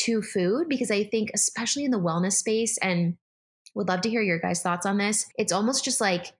[0.03, 3.17] to food because I think, especially in the wellness space, and
[3.75, 6.33] would love to hear your guys' thoughts on this, it's almost just like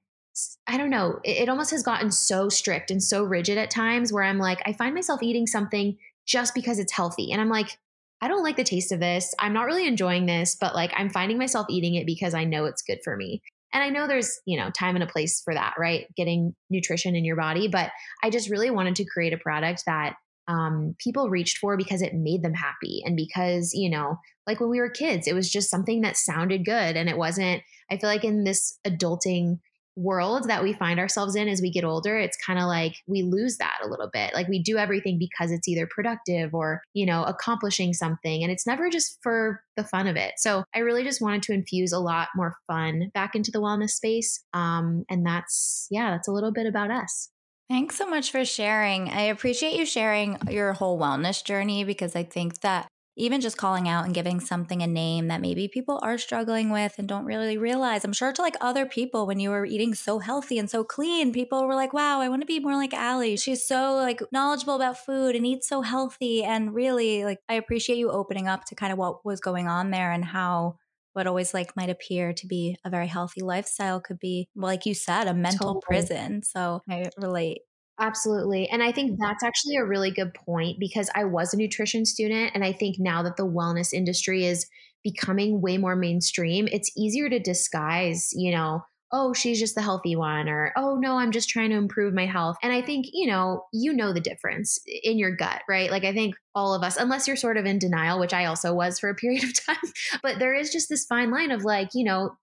[0.67, 4.11] I don't know, it, it almost has gotten so strict and so rigid at times
[4.11, 7.31] where I'm like, I find myself eating something just because it's healthy.
[7.31, 7.77] And I'm like,
[8.21, 9.33] I don't like the taste of this.
[9.39, 12.65] I'm not really enjoying this, but like I'm finding myself eating it because I know
[12.65, 13.41] it's good for me.
[13.71, 16.07] And I know there's, you know, time and a place for that, right?
[16.15, 17.67] Getting nutrition in your body.
[17.67, 17.91] But
[18.23, 20.15] I just really wanted to create a product that
[20.47, 24.69] um, people reached for because it made them happy and because you know like when
[24.69, 28.10] we were kids it was just something that sounded good and it wasn't i feel
[28.10, 29.60] like in this adulting
[29.97, 33.23] world that we find ourselves in as we get older it's kind of like we
[33.23, 34.34] lose that a little bit.
[34.34, 38.67] Like we do everything because it's either productive or you know accomplishing something and it's
[38.67, 40.34] never just for the fun of it.
[40.38, 43.91] So i really just wanted to infuse a lot more fun back into the wellness
[43.91, 47.29] space um, and that's yeah that's a little bit about us
[47.69, 49.10] Thanks so much for sharing.
[49.10, 53.88] I appreciate you sharing your whole wellness journey because I think that even just calling
[53.88, 57.58] out and giving something a name that maybe people are struggling with and don't really
[57.58, 58.04] realize.
[58.04, 61.32] I'm sure to like other people when you were eating so healthy and so clean,
[61.32, 63.38] people were like, wow, I want to be more like Allie.
[63.38, 66.43] She's so like knowledgeable about food and eats so healthy.
[66.43, 69.91] And really, like, I appreciate you opening up to kind of what was going on
[69.91, 70.78] there and how
[71.15, 74.93] what always like might appear to be a very healthy lifestyle could be like you
[74.93, 75.82] said a mental totally.
[75.88, 77.60] prison so i relate
[77.97, 78.67] Absolutely.
[78.67, 82.51] And I think that's actually a really good point because I was a nutrition student.
[82.54, 84.67] And I think now that the wellness industry is
[85.01, 90.15] becoming way more mainstream, it's easier to disguise, you know, oh, she's just the healthy
[90.15, 92.57] one, or oh, no, I'm just trying to improve my health.
[92.63, 95.91] And I think, you know, you know the difference in your gut, right?
[95.91, 98.73] Like, I think all of us, unless you're sort of in denial, which I also
[98.73, 99.91] was for a period of time,
[100.21, 102.35] but there is just this fine line of like, you know,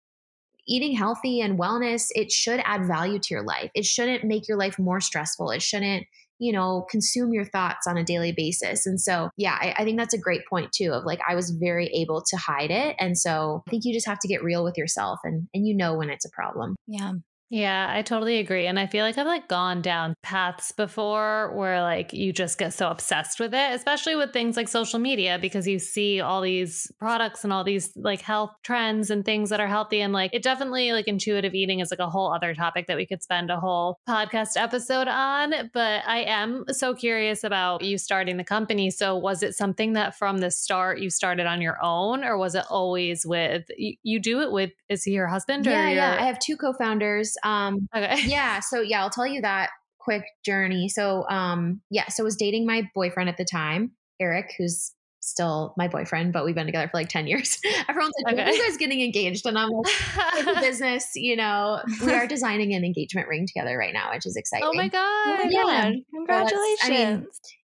[0.66, 3.70] eating healthy and wellness, it should add value to your life.
[3.74, 5.50] It shouldn't make your life more stressful.
[5.50, 6.06] It shouldn't,
[6.42, 8.84] you know, consume your thoughts on a daily basis.
[8.84, 11.50] And so, yeah, I, I, think that's a great point too of like, I was
[11.50, 12.96] very able to hide it.
[12.98, 15.76] And so I think you just have to get real with yourself and, and you
[15.76, 16.74] know when it's a problem.
[16.88, 17.12] Yeah.
[17.52, 18.66] Yeah, I totally agree.
[18.66, 22.72] And I feel like I've like gone down paths before where like you just get
[22.72, 26.90] so obsessed with it, especially with things like social media because you see all these
[26.98, 30.42] products and all these like health trends and things that are healthy and like it
[30.42, 33.60] definitely like intuitive eating is like a whole other topic that we could spend a
[33.60, 38.90] whole podcast episode on, but I am so curious about you starting the company.
[38.90, 42.54] So was it something that from the start you started on your own or was
[42.54, 46.16] it always with you, you do it with is he your husband yeah, your- yeah,
[46.18, 48.22] I have two co-founders um, okay.
[48.26, 48.60] yeah.
[48.60, 50.88] So yeah, I'll tell you that quick journey.
[50.88, 55.72] So um, yeah, so I was dating my boyfriend at the time, Eric, who's still
[55.78, 57.60] my boyfriend, but we've been together for like 10 years.
[57.88, 58.52] Everyone's like, okay.
[58.52, 59.46] you guys getting engaged?
[59.46, 64.10] And I'm like, business, you know, we are designing an engagement ring together right now,
[64.12, 64.68] which is exciting.
[64.68, 65.46] Oh my God.
[65.48, 65.92] yeah.
[66.12, 66.78] Congratulations.
[66.82, 67.26] I mean,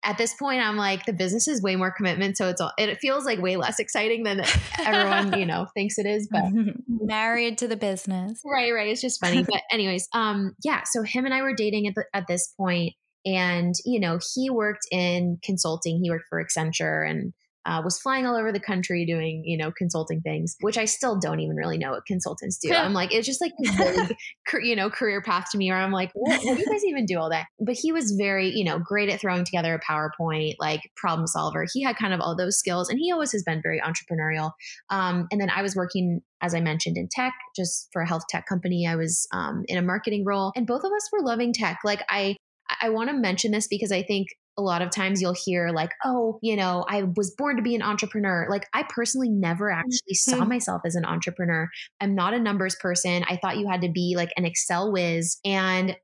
[0.06, 2.98] at this point i'm like the business is way more commitment so it's all it
[3.00, 4.41] feels like way less exciting than
[4.80, 6.44] everyone you know thinks it is but
[6.88, 8.41] married to the business.
[8.46, 11.88] Right right it's just funny but anyways um yeah so him and i were dating
[11.88, 12.94] at, the, at this point
[13.26, 17.34] and you know he worked in consulting he worked for accenture and
[17.65, 21.19] uh, was flying all over the country doing, you know, consulting things, which I still
[21.19, 22.73] don't even really know what consultants do.
[22.73, 24.15] I'm like, it's just like big,
[24.63, 27.06] you know, career path to me, or I'm like, what, what do you guys even
[27.06, 27.45] do all that?
[27.60, 31.65] But he was very, you know, great at throwing together a PowerPoint, like problem solver.
[31.73, 34.51] He had kind of all those skills, and he always has been very entrepreneurial.
[34.89, 38.23] Um, and then I was working as I mentioned, in tech, just for a health
[38.30, 38.86] tech company.
[38.88, 41.80] I was um, in a marketing role, and both of us were loving tech.
[41.84, 42.36] Like I,
[42.82, 45.91] I want to mention this because I think a lot of times you'll hear like
[46.04, 50.13] oh you know i was born to be an entrepreneur like i personally never actually
[50.13, 50.50] saw mm-hmm.
[50.50, 51.70] myself as an entrepreneur
[52.02, 55.38] i'm not a numbers person i thought you had to be like an excel whiz
[55.46, 55.96] and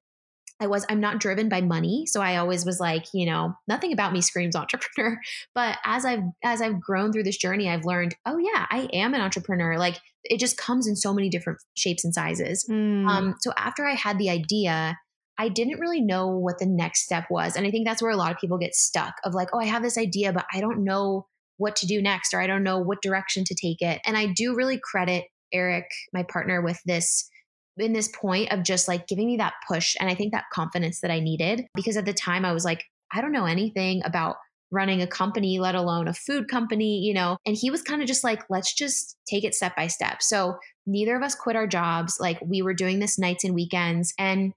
[0.62, 2.06] I was, I'm not driven by money.
[2.06, 5.20] So I always was like, you know, nothing about me screams entrepreneur.
[5.56, 9.16] But as I've, as I've grown through this journey, I've learned, oh yeah, I am
[9.16, 9.78] an entrepreneur.
[9.78, 12.66] Like it just comes in so many different shapes and sizes.
[12.70, 13.08] Mm.
[13.08, 14.98] Um, so after I had the idea,
[15.42, 17.56] I didn't really know what the next step was.
[17.56, 19.66] And I think that's where a lot of people get stuck of like, oh, I
[19.66, 21.26] have this idea, but I don't know
[21.58, 24.02] what to do next, or I don't know what direction to take it.
[24.06, 27.28] And I do really credit Eric, my partner, with this
[27.78, 29.96] in this point of just like giving me that push.
[30.00, 32.84] And I think that confidence that I needed because at the time I was like,
[33.12, 34.36] I don't know anything about
[34.72, 37.38] running a company, let alone a food company, you know.
[37.48, 40.22] And he was kind of just like, let's just take it step by step.
[40.22, 42.18] So neither of us quit our jobs.
[42.20, 44.14] Like we were doing this nights and weekends.
[44.20, 44.54] And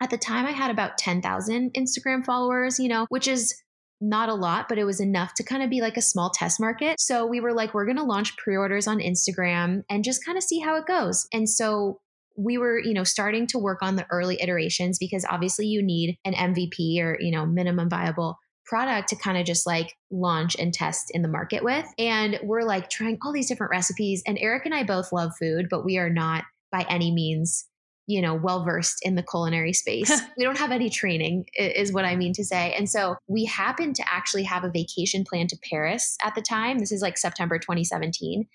[0.00, 3.54] at the time, I had about 10,000 Instagram followers, you know, which is
[4.00, 6.60] not a lot, but it was enough to kind of be like a small test
[6.60, 7.00] market.
[7.00, 10.36] So we were like, we're going to launch pre orders on Instagram and just kind
[10.36, 11.26] of see how it goes.
[11.32, 12.00] And so
[12.36, 16.16] we were, you know, starting to work on the early iterations because obviously you need
[16.24, 20.72] an MVP or, you know, minimum viable product to kind of just like launch and
[20.72, 21.86] test in the market with.
[21.98, 24.22] And we're like trying all these different recipes.
[24.26, 27.66] And Eric and I both love food, but we are not by any means
[28.06, 30.10] you know, well versed in the culinary space.
[30.36, 32.74] we don't have any training, is what I mean to say.
[32.74, 36.78] And so we happened to actually have a vacation plan to Paris at the time.
[36.78, 38.46] This is like September 2017.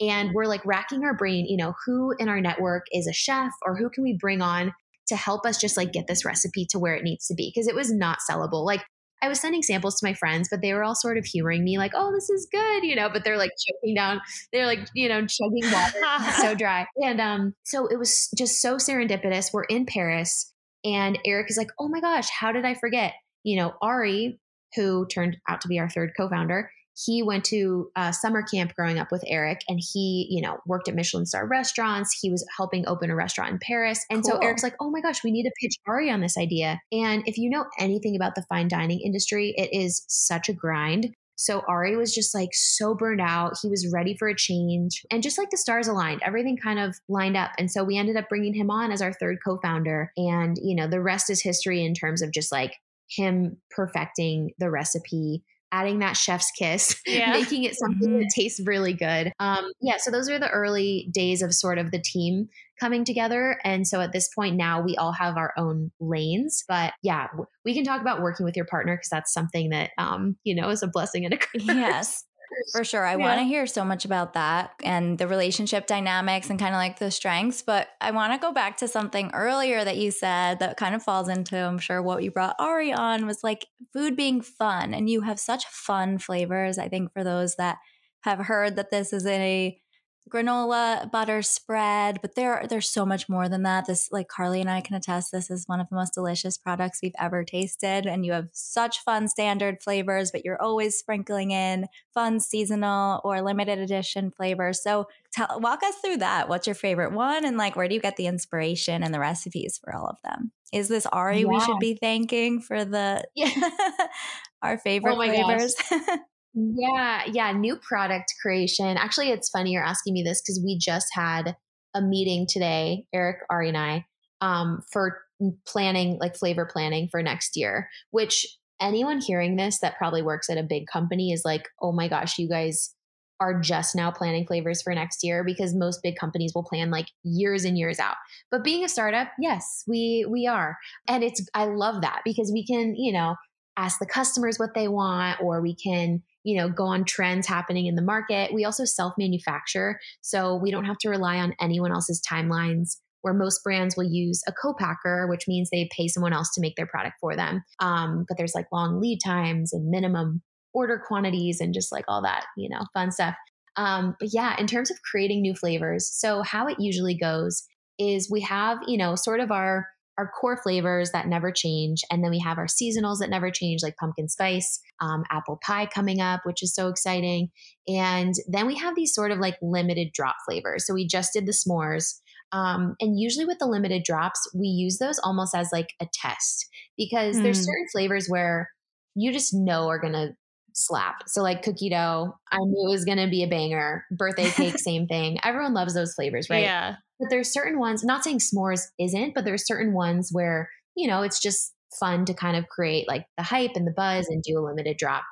[0.00, 3.52] And we're like racking our brain, you know, who in our network is a chef
[3.64, 4.72] or who can we bring on
[5.08, 7.68] to help us just like get this recipe to where it needs to be because
[7.68, 8.64] it was not sellable.
[8.64, 8.84] Like
[9.22, 11.78] I was sending samples to my friends, but they were all sort of humoring me,
[11.78, 13.08] like, "Oh, this is good," you know.
[13.08, 14.20] But they're like choking down,
[14.52, 16.86] they're like, you know, chugging water, so dry.
[17.02, 19.52] And um, so it was just so serendipitous.
[19.52, 20.52] We're in Paris,
[20.84, 24.40] and Eric is like, "Oh my gosh, how did I forget?" You know, Ari,
[24.74, 28.98] who turned out to be our third co-founder, he went to uh, summer camp growing
[28.98, 32.16] up with Eric and he, you know, worked at Michelin star restaurants.
[32.20, 34.04] He was helping open a restaurant in Paris.
[34.10, 34.32] And cool.
[34.32, 36.80] so Eric's like, oh my gosh, we need to pitch Ari on this idea.
[36.92, 41.14] And if you know anything about the fine dining industry, it is such a grind.
[41.38, 43.58] So Ari was just like so burned out.
[43.60, 45.04] He was ready for a change.
[45.10, 47.50] And just like the stars aligned, everything kind of lined up.
[47.58, 50.12] And so we ended up bringing him on as our third co founder.
[50.16, 52.74] And, you know, the rest is history in terms of just like
[53.08, 57.32] him perfecting the recipe adding that chef's kiss, yeah.
[57.32, 58.20] making it something mm-hmm.
[58.20, 59.32] that tastes really good.
[59.40, 62.48] Um, yeah, so those are the early days of sort of the team
[62.78, 63.58] coming together.
[63.64, 66.62] And so at this point now, we all have our own lanes.
[66.68, 67.28] But yeah,
[67.64, 70.68] we can talk about working with your partner because that's something that, um, you know,
[70.68, 71.64] is a blessing and a curse.
[71.64, 72.24] Yes.
[72.72, 73.04] For sure.
[73.04, 73.18] I yeah.
[73.18, 76.98] want to hear so much about that and the relationship dynamics and kind of like
[76.98, 77.62] the strengths.
[77.62, 81.02] But I want to go back to something earlier that you said that kind of
[81.02, 84.94] falls into, I'm sure, what you brought Ari on was like food being fun.
[84.94, 86.78] And you have such fun flavors.
[86.78, 87.78] I think for those that
[88.22, 89.80] have heard that this is a
[90.28, 93.86] granola butter spread, but there there's so much more than that.
[93.86, 97.00] This like Carly and I can attest this is one of the most delicious products
[97.02, 101.86] we've ever tasted and you have such fun standard flavors, but you're always sprinkling in
[102.12, 104.82] fun seasonal or limited edition flavors.
[104.82, 106.48] So tell walk us through that.
[106.48, 109.78] What's your favorite one and like where do you get the inspiration and the recipes
[109.82, 110.50] for all of them?
[110.72, 111.46] Is this Ari yeah.
[111.46, 113.50] we should be thanking for the yeah.
[114.62, 115.76] our oh favorite oh flavors?
[116.56, 118.96] Yeah, yeah, new product creation.
[118.96, 121.54] Actually, it's funny you're asking me this because we just had
[121.94, 124.06] a meeting today, Eric, Ari, and I,
[124.40, 125.18] um, for
[125.66, 127.90] planning, like flavor planning for next year.
[128.10, 128.46] Which
[128.80, 132.38] anyone hearing this that probably works at a big company is like, oh my gosh,
[132.38, 132.94] you guys
[133.38, 137.08] are just now planning flavors for next year because most big companies will plan like
[137.22, 138.16] years and years out.
[138.50, 140.78] But being a startup, yes, we we are.
[141.06, 143.36] And it's I love that because we can, you know,
[143.76, 147.86] ask the customers what they want or we can you know, go on trends happening
[147.86, 148.54] in the market.
[148.54, 149.98] We also self manufacture.
[150.20, 154.40] So we don't have to rely on anyone else's timelines where most brands will use
[154.46, 157.64] a co-packer, which means they pay someone else to make their product for them.
[157.80, 160.40] Um, but there's like long lead times and minimum
[160.72, 163.34] order quantities and just like all that, you know, fun stuff.
[163.74, 167.64] Um, but yeah, in terms of creating new flavors, so how it usually goes
[167.98, 172.02] is we have, you know, sort of our our core flavors that never change.
[172.10, 175.86] And then we have our seasonals that never change, like pumpkin spice, um, apple pie
[175.86, 177.50] coming up, which is so exciting.
[177.86, 180.86] And then we have these sort of like limited drop flavors.
[180.86, 182.20] So we just did the s'mores.
[182.52, 186.66] Um, and usually with the limited drops, we use those almost as like a test
[186.96, 187.42] because mm.
[187.42, 187.64] there's hmm.
[187.64, 188.70] certain flavors where
[189.14, 190.30] you just know are going to
[190.76, 191.22] slap.
[191.26, 194.04] So like cookie dough, I knew it was going to be a banger.
[194.10, 195.38] Birthday cake, same thing.
[195.42, 196.62] Everyone loves those flavors, right?
[196.62, 196.96] Yeah.
[197.18, 201.22] But there's certain ones, not saying s'mores isn't, but there's certain ones where, you know,
[201.22, 204.58] it's just fun to kind of create like the hype and the buzz and do
[204.58, 205.24] a limited drop.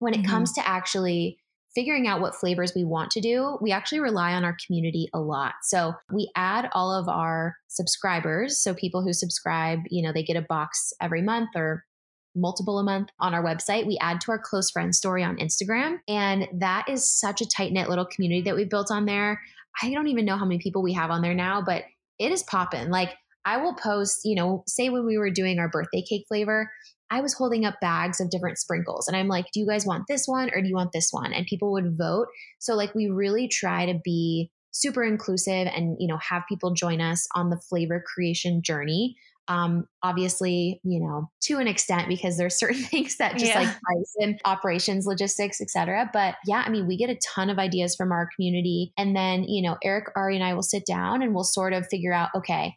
[0.00, 0.30] When it mm-hmm.
[0.30, 1.38] comes to actually
[1.74, 5.20] figuring out what flavors we want to do, we actually rely on our community a
[5.20, 5.54] lot.
[5.62, 8.62] So we add all of our subscribers.
[8.62, 11.84] So people who subscribe, you know, they get a box every month or
[12.34, 13.86] multiple a month on our website.
[13.86, 15.98] We add to our close friend story on Instagram.
[16.08, 19.40] And that is such a tight knit little community that we've built on there.
[19.82, 21.84] I don't even know how many people we have on there now, but
[22.18, 22.90] it is popping.
[22.90, 23.14] Like
[23.44, 26.70] I will post, you know, say when we were doing our birthday cake flavor,
[27.10, 30.04] I was holding up bags of different sprinkles and I'm like, do you guys want
[30.08, 31.32] this one or do you want this one?
[31.32, 32.26] And people would vote.
[32.58, 37.00] So like we really try to be super inclusive and, you know, have people join
[37.00, 39.16] us on the flavor creation journey.
[39.48, 43.60] Um, obviously, you know, to an extent, because there's certain things that just yeah.
[43.60, 46.10] like price and operations, logistics, etc.
[46.12, 48.92] But yeah, I mean, we get a ton of ideas from our community.
[48.96, 51.86] And then, you know, Eric, Ari, and I will sit down and we'll sort of
[51.86, 52.74] figure out, okay,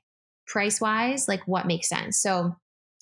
[0.47, 2.21] price wise, like what makes sense.
[2.21, 2.55] So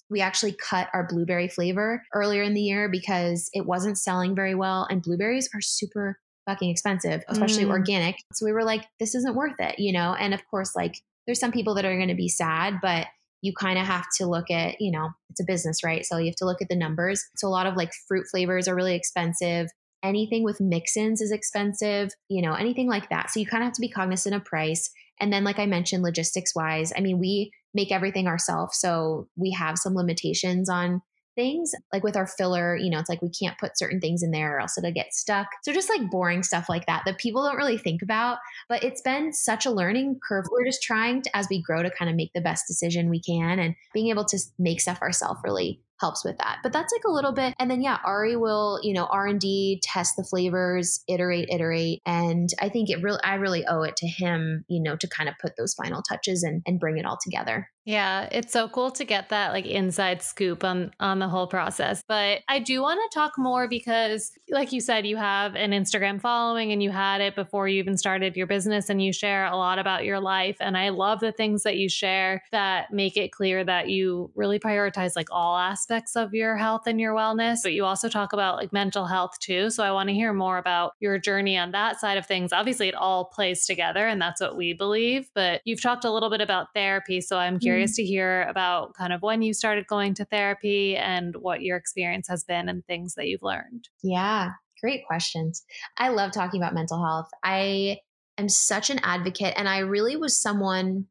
[0.10, 4.54] we actually cut our blueberry flavor earlier in the year because it wasn't selling very
[4.54, 4.86] well.
[4.90, 7.72] And blueberries are super fucking expensive, especially mm.
[7.72, 8.18] organic.
[8.34, 10.14] So we were like, this isn't worth it, you know?
[10.14, 13.08] And of course, like, there's some people that are going to be sad, but
[13.46, 16.04] you kind of have to look at, you know, it's a business, right?
[16.04, 17.24] So you have to look at the numbers.
[17.36, 19.68] So a lot of like fruit flavors are really expensive.
[20.04, 23.30] Anything with mix ins is expensive, you know, anything like that.
[23.30, 24.90] So you kind of have to be cognizant of price.
[25.20, 28.80] And then, like I mentioned, logistics wise, I mean, we make everything ourselves.
[28.80, 31.02] So we have some limitations on
[31.36, 34.32] things like with our filler you know it's like we can't put certain things in
[34.32, 35.48] there or else it'll get stuck.
[35.64, 38.38] So just like boring stuff like that that people don't really think about
[38.70, 40.46] but it's been such a learning curve.
[40.52, 43.22] We're just trying to as we grow to kind of make the best decision we
[43.22, 46.60] can and being able to make stuff ourselves really helps with that.
[46.62, 50.16] But that's like a little bit and then yeah ari will you know r&d test
[50.18, 54.66] the flavors iterate iterate and i think it really i really owe it to him
[54.68, 57.70] you know to kind of put those final touches and, and bring it all together
[57.86, 62.04] yeah, it's so cool to get that like inside scoop on on the whole process.
[62.08, 66.20] But I do want to talk more because like you said you have an Instagram
[66.20, 69.56] following and you had it before you even started your business and you share a
[69.56, 73.32] lot about your life and I love the things that you share that make it
[73.32, 77.74] clear that you really prioritize like all aspects of your health and your wellness, but
[77.74, 79.70] you also talk about like mental health too.
[79.70, 82.52] So I want to hear more about your journey on that side of things.
[82.52, 86.32] Obviously it all plays together and that's what we believe, but you've talked a little
[86.32, 88.06] bit about therapy, so I'm curious curious mm-hmm.
[88.06, 92.28] to hear about kind of when you started going to therapy and what your experience
[92.28, 93.90] has been and things that you've learned.
[94.04, 94.52] Yeah,
[94.82, 95.64] great questions.
[95.98, 97.30] I love talking about mental health.
[97.44, 98.00] I
[98.38, 101.06] am such an advocate, and I really was someone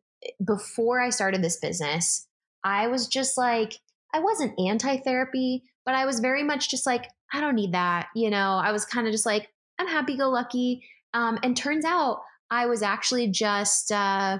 [0.44, 2.26] before I started this business.
[2.64, 3.78] I was just like,
[4.12, 8.06] I wasn't anti therapy, but I was very much just like, I don't need that.
[8.14, 9.48] You know, I was kind of just like,
[9.78, 10.82] I'm happy go lucky.
[11.12, 14.38] Um, and turns out I was actually just, uh,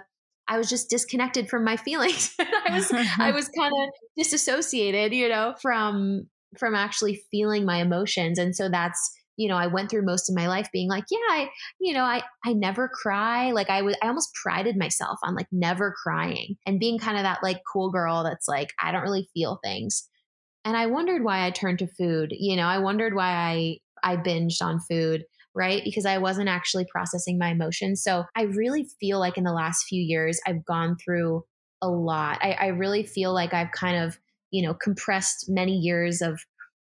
[0.49, 2.35] I was just disconnected from my feelings.
[2.39, 6.29] I was I was kind of disassociated, you know, from
[6.59, 8.39] from actually feeling my emotions.
[8.39, 11.19] And so that's, you know, I went through most of my life being like, yeah,
[11.29, 11.49] I,
[11.81, 13.53] you know, I I never cry.
[13.53, 17.23] Like I was I almost prided myself on like never crying and being kind of
[17.23, 20.09] that like cool girl that's like I don't really feel things.
[20.67, 22.33] And I wondered why I turned to food.
[22.33, 25.25] You know, I wondered why I I binged on food
[25.55, 25.83] right?
[25.85, 28.03] Because I wasn't actually processing my emotions.
[28.03, 31.45] So I really feel like in the last few years, I've gone through
[31.81, 32.39] a lot.
[32.43, 34.19] I, I really feel like I've kind of,
[34.51, 36.41] you know, compressed many years of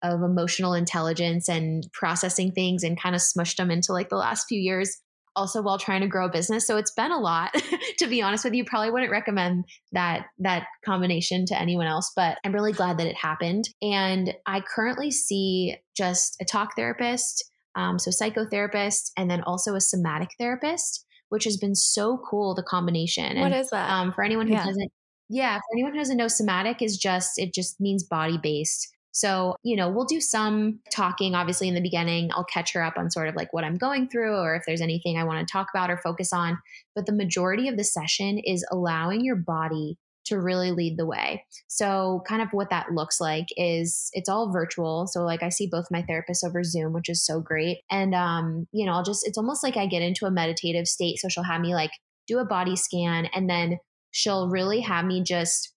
[0.03, 4.47] of emotional intelligence and processing things and kind of smushed them into like the last
[4.49, 4.97] few years
[5.35, 7.53] also while trying to grow a business so it's been a lot
[7.99, 12.39] to be honest with you probably wouldn't recommend that that combination to anyone else but
[12.45, 17.99] i'm really glad that it happened and i currently see just a talk therapist um,
[17.99, 22.55] so psychotherapist, and then also a somatic therapist, which has been so cool.
[22.55, 23.39] The combination.
[23.39, 23.89] What and, is that?
[23.89, 24.67] Um, for anyone who yeah.
[24.67, 24.93] doesn't,
[25.29, 28.89] yeah, for anyone who doesn't know, somatic is just it just means body based.
[29.13, 32.31] So, you know, we'll do some talking obviously in the beginning.
[32.33, 34.81] I'll catch her up on sort of like what I'm going through or if there's
[34.81, 36.59] anything I want to talk about or focus on.
[36.95, 39.99] But the majority of the session is allowing your body
[40.29, 41.45] to really lead the way.
[41.67, 45.07] So, kind of what that looks like is it's all virtual.
[45.07, 47.79] So, like I see both my therapists over Zoom, which is so great.
[47.91, 51.19] And, um, you know, I'll just, it's almost like I get into a meditative state.
[51.19, 51.91] So, she'll have me like
[52.27, 53.79] do a body scan and then
[54.11, 55.75] she'll really have me just,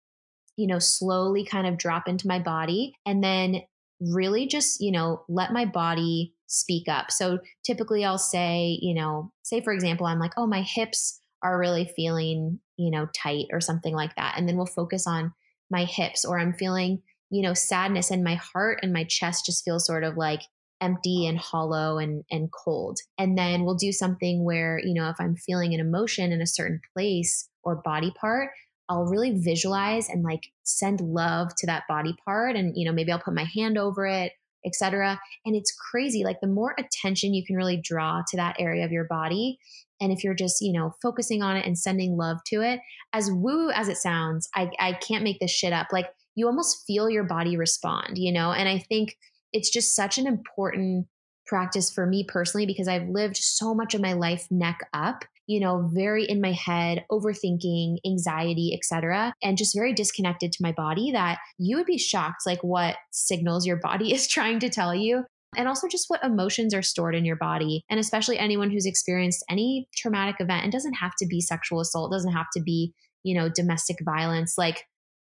[0.58, 3.62] you know, slowly kind of drop into my body and then
[4.00, 7.12] really just, you know, let my body speak up.
[7.12, 11.60] So, typically I'll say, you know, say for example, I'm like, oh, my hips are
[11.60, 14.36] really feeling, you know, tight or something like that.
[14.38, 15.34] And then we'll focus on
[15.70, 19.64] my hips or I'm feeling, you know, sadness and my heart and my chest just
[19.64, 20.42] feels sort of like
[20.82, 23.00] empty and hollow and and cold.
[23.18, 26.48] And then we'll do something where, you know, if I'm feeling an emotion in a
[26.48, 28.50] certain place or body part,
[28.90, 33.12] I'll really visualize and like send love to that body part and you know, maybe
[33.12, 34.34] I'll put my hand over it
[34.66, 38.86] etc and it's crazy like the more attention you can really draw to that area
[38.86, 39.58] of your body
[40.02, 42.80] and if you're just you know focusing on it and sending love to it
[43.14, 45.88] as woo as it sounds i i can't make this shit up.
[45.92, 48.52] Like you almost feel your body respond you know?
[48.52, 49.16] And i think
[49.54, 51.08] it's just such an important
[51.46, 55.60] practice for me personally because i've lived so much of my life neck up you
[55.60, 61.12] know very in my head overthinking anxiety etc and just very disconnected to my body
[61.12, 65.26] that you would be shocked like what signals your body is trying to tell you
[65.56, 67.84] and also just what emotions are stored in your body.
[67.90, 72.12] And especially anyone who's experienced any traumatic event, it doesn't have to be sexual assault,
[72.12, 72.94] doesn't have to be,
[73.24, 74.58] you know, domestic violence.
[74.58, 74.86] Like,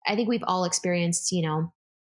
[0.07, 1.73] I think we've all experienced, you know,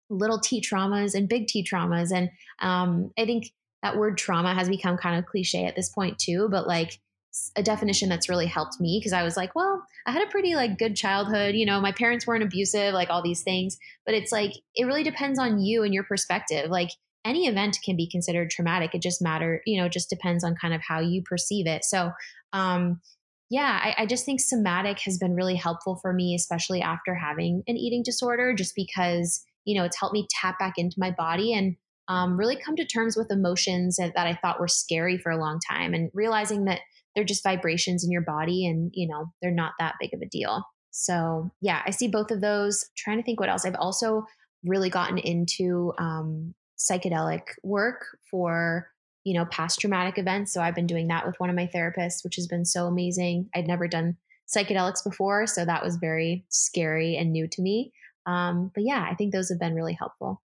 [0.10, 2.12] little T traumas and big T traumas.
[2.12, 2.30] And
[2.60, 3.52] um, I think
[3.82, 7.00] that word trauma has become kind of cliche at this point too, but like,
[7.56, 10.54] a definition that's really helped me because I was like, well, I had a pretty
[10.54, 14.32] like good childhood, you know, my parents weren't abusive, like all these things, but it's
[14.32, 16.70] like it really depends on you and your perspective.
[16.70, 16.90] Like
[17.26, 18.94] any event can be considered traumatic.
[18.94, 21.84] It just matter, you know, just depends on kind of how you perceive it.
[21.86, 22.12] So,
[22.52, 23.02] um,
[23.50, 27.64] yeah, I, I just think somatic has been really helpful for me, especially after having
[27.68, 31.54] an eating disorder, just because, you know, it's helped me tap back into my body
[31.54, 31.76] and
[32.08, 35.38] um, really come to terms with emotions that, that I thought were scary for a
[35.38, 36.80] long time and realizing that
[37.16, 40.26] they're just vibrations in your body and, you know, they're not that big of a
[40.26, 40.64] deal.
[40.92, 42.84] So, yeah, I see both of those.
[42.84, 43.66] I'm trying to think what else.
[43.66, 44.26] I've also
[44.64, 46.54] really gotten into um,
[46.90, 48.90] psychedelic work for
[49.24, 50.54] you know past traumatic events.
[50.54, 53.50] So i've been doing that with one of my therapists which has been so amazing.
[53.56, 54.18] I'd never done
[54.54, 57.94] psychedelics before so that was very scary and new to me.
[58.26, 60.42] Um, but yeah i think those have been really helpful.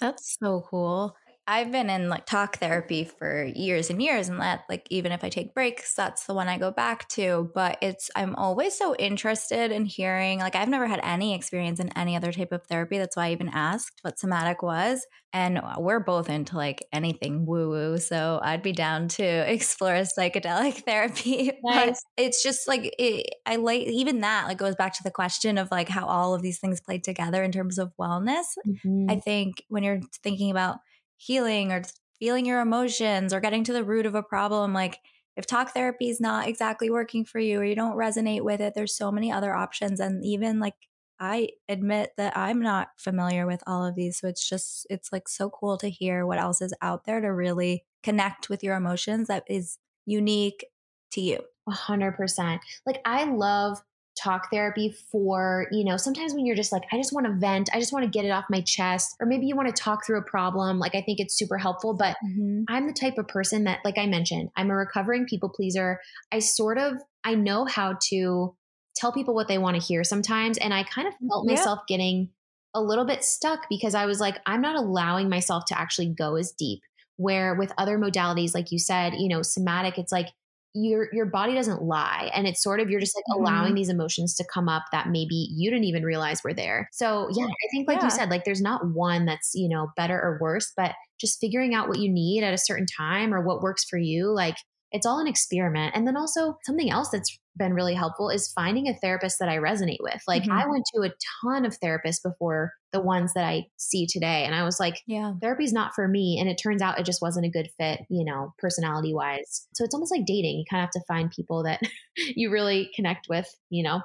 [0.00, 1.14] That's so cool
[1.46, 5.24] I've been in like talk therapy for years and years, and that like even if
[5.24, 7.50] I take breaks, that's the one I go back to.
[7.52, 10.38] But it's I'm always so interested in hearing.
[10.38, 12.96] Like I've never had any experience in any other type of therapy.
[12.96, 15.04] That's why I even asked what somatic was.
[15.32, 20.74] And we're both into like anything woo woo, so I'd be down to explore psychedelic
[20.86, 21.50] therapy.
[21.64, 21.86] Nice.
[22.16, 25.58] But it's just like it, I like even that like goes back to the question
[25.58, 28.44] of like how all of these things play together in terms of wellness.
[28.64, 29.06] Mm-hmm.
[29.10, 30.76] I think when you're thinking about
[31.22, 31.82] healing or
[32.18, 34.98] feeling your emotions or getting to the root of a problem like
[35.36, 38.74] if talk therapy is not exactly working for you or you don't resonate with it
[38.74, 40.74] there's so many other options and even like
[41.20, 45.28] i admit that i'm not familiar with all of these so it's just it's like
[45.28, 49.28] so cool to hear what else is out there to really connect with your emotions
[49.28, 50.64] that is unique
[51.12, 51.38] to you.
[51.68, 53.80] 100% like i love
[54.20, 57.70] talk therapy for, you know, sometimes when you're just like, I just want to vent,
[57.72, 60.04] I just want to get it off my chest, or maybe you want to talk
[60.04, 60.78] through a problem.
[60.78, 61.94] Like, I think it's super helpful.
[61.94, 62.64] But mm-hmm.
[62.68, 66.00] I'm the type of person that, like I mentioned, I'm a recovering people pleaser.
[66.30, 66.94] I sort of,
[67.24, 68.54] I know how to
[68.94, 70.58] tell people what they want to hear sometimes.
[70.58, 71.54] And I kind of felt yeah.
[71.54, 72.28] myself getting
[72.74, 76.36] a little bit stuck because I was like, I'm not allowing myself to actually go
[76.36, 76.80] as deep.
[77.16, 80.28] Where with other modalities, like you said, you know, somatic, it's like,
[80.74, 83.42] your your body doesn't lie and it's sort of you're just like mm-hmm.
[83.42, 87.28] allowing these emotions to come up that maybe you didn't even realize were there so
[87.32, 88.04] yeah i think like yeah.
[88.04, 91.74] you said like there's not one that's you know better or worse but just figuring
[91.74, 94.56] out what you need at a certain time or what works for you like
[94.92, 98.88] it's all an experiment and then also something else that's been really helpful is finding
[98.88, 100.22] a therapist that I resonate with.
[100.26, 100.52] Like mm-hmm.
[100.52, 101.12] I went to a
[101.42, 104.44] ton of therapists before the ones that I see today.
[104.44, 106.38] And I was like, yeah, therapy's not for me.
[106.40, 109.66] And it turns out it just wasn't a good fit, you know, personality wise.
[109.74, 110.58] So it's almost like dating.
[110.58, 111.80] You kind of have to find people that
[112.16, 114.00] you really connect with, you know?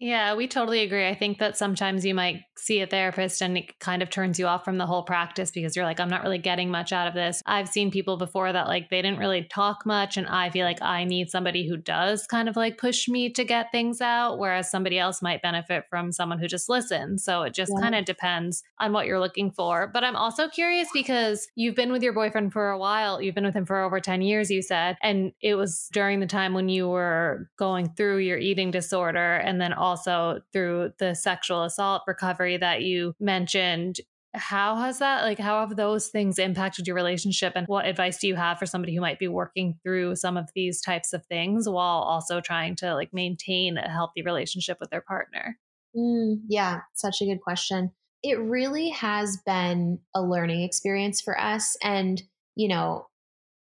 [0.00, 1.08] Yeah, we totally agree.
[1.08, 4.46] I think that sometimes you might see a therapist and it kind of turns you
[4.46, 7.14] off from the whole practice because you're like, I'm not really getting much out of
[7.14, 7.42] this.
[7.46, 10.16] I've seen people before that like they didn't really talk much.
[10.16, 13.42] And I feel like I need somebody who does kind of like push me to
[13.42, 17.24] get things out, whereas somebody else might benefit from someone who just listens.
[17.24, 17.82] So it just yeah.
[17.82, 19.90] kind of depends on what you're looking for.
[19.92, 23.20] But I'm also curious because you've been with your boyfriend for a while.
[23.20, 24.96] You've been with him for over 10 years, you said.
[25.02, 29.60] And it was during the time when you were going through your eating disorder and
[29.60, 34.00] then also also through the sexual assault recovery that you mentioned.
[34.34, 38.28] How has that like how have those things impacted your relationship and what advice do
[38.28, 41.68] you have for somebody who might be working through some of these types of things
[41.68, 45.58] while also trying to like maintain a healthy relationship with their partner?
[45.96, 47.90] Mm, yeah such a good question.
[48.22, 52.22] It really has been a learning experience for us and
[52.54, 53.06] you know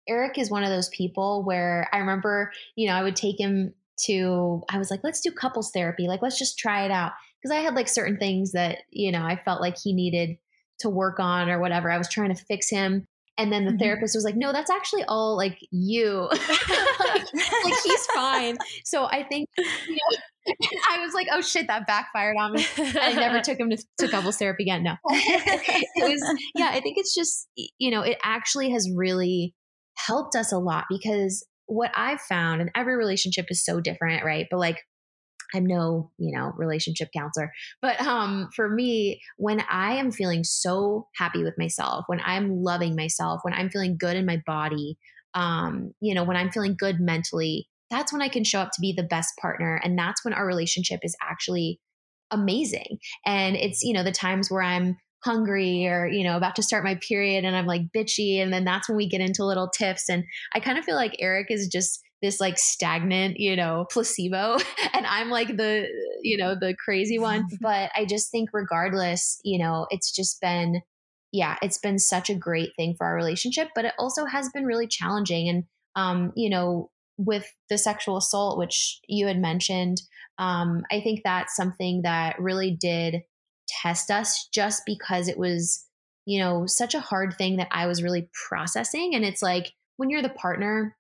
[0.09, 3.75] eric is one of those people where i remember you know i would take him
[4.07, 6.07] to I was like, let's do couples therapy.
[6.09, 7.13] Like, let's just try it out.
[7.43, 10.39] Because I had like certain things that, you know, I felt like he needed
[10.81, 11.91] to work on or whatever.
[11.91, 13.07] I was trying to fix him.
[13.37, 13.79] And then the mm-hmm.
[13.79, 16.29] therapist was like, no, that's actually all like you.
[16.29, 16.41] like,
[17.65, 18.57] like, he's fine.
[18.85, 20.55] So I think, you know,
[20.89, 22.67] I was like, oh shit, that backfired on me.
[22.77, 24.83] I never took him to, to couples therapy again.
[24.83, 24.95] No.
[25.09, 29.55] it was, yeah, I think it's just, you know, it actually has really
[29.97, 34.47] helped us a lot because what I've found, and every relationship is so different, right?
[34.51, 34.83] But like,
[35.55, 37.53] I'm no, you know, relationship counselor.
[37.81, 42.97] But um for me, when I am feeling so happy with myself, when I'm loving
[42.97, 44.99] myself, when I'm feeling good in my body,
[45.35, 48.81] um, you know, when I'm feeling good mentally, that's when I can show up to
[48.81, 49.81] be the best partner.
[49.83, 51.81] And that's when our relationship is actually
[52.31, 52.99] amazing.
[53.25, 56.85] And it's, you know, the times where I'm hungry or you know about to start
[56.85, 60.09] my period and i'm like bitchy and then that's when we get into little tiffs
[60.09, 64.59] and i kind of feel like eric is just this like stagnant you know placebo
[64.93, 65.87] and i'm like the
[66.23, 70.81] you know the crazy one but i just think regardless you know it's just been
[71.33, 74.65] yeah it's been such a great thing for our relationship but it also has been
[74.65, 75.65] really challenging and
[75.97, 80.01] um you know with the sexual assault which you had mentioned
[80.39, 83.23] um i think that's something that really did
[83.69, 85.87] test us just because it was,
[86.27, 89.15] you know, such a hard thing that I was really processing.
[89.15, 90.97] And it's like when you're the partner,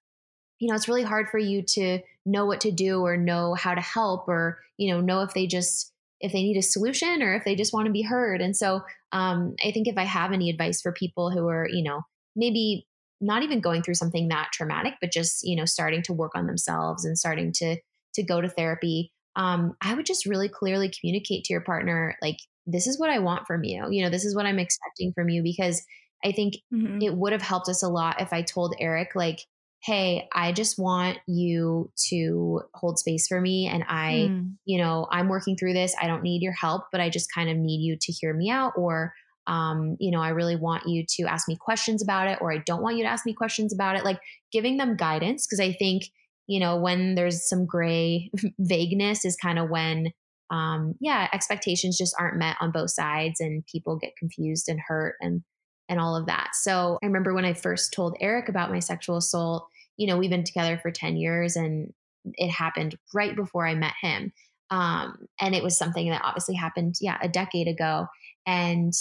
[0.58, 3.74] you know, it's really hard for you to know what to do or know how
[3.74, 7.34] to help or, you know, know if they just, if they need a solution or
[7.34, 8.40] if they just want to be heard.
[8.40, 11.82] And so um, I think if I have any advice for people who are, you
[11.82, 12.02] know,
[12.34, 12.86] maybe
[13.20, 16.46] not even going through something that traumatic, but just, you know, starting to work on
[16.46, 17.76] themselves and starting to
[18.14, 22.38] to go to therapy, um, I would just really clearly communicate to your partner, like,
[22.68, 23.86] this is what I want from you.
[23.90, 25.82] You know, this is what I'm expecting from you because
[26.24, 27.00] I think mm-hmm.
[27.00, 29.40] it would have helped us a lot if I told Eric, like,
[29.82, 33.68] hey, I just want you to hold space for me.
[33.68, 34.52] And I, mm.
[34.64, 35.94] you know, I'm working through this.
[36.00, 38.50] I don't need your help, but I just kind of need you to hear me
[38.50, 38.72] out.
[38.76, 39.14] Or,
[39.46, 42.58] um, you know, I really want you to ask me questions about it, or I
[42.66, 44.04] don't want you to ask me questions about it.
[44.04, 44.18] Like
[44.50, 45.46] giving them guidance.
[45.46, 46.04] Cause I think,
[46.48, 50.12] you know, when there's some gray vagueness is kind of when,
[50.50, 55.16] um, yeah, expectations just aren't met on both sides and people get confused and hurt.
[55.20, 55.42] And,
[55.88, 56.50] and all of that.
[56.52, 60.30] So I remember when I first told Eric about my sexual assault, you know, we've
[60.30, 61.92] been together for 10 years and
[62.34, 64.32] it happened right before I met him.
[64.70, 68.06] Um, and it was something that obviously happened, yeah, a decade ago.
[68.46, 68.92] And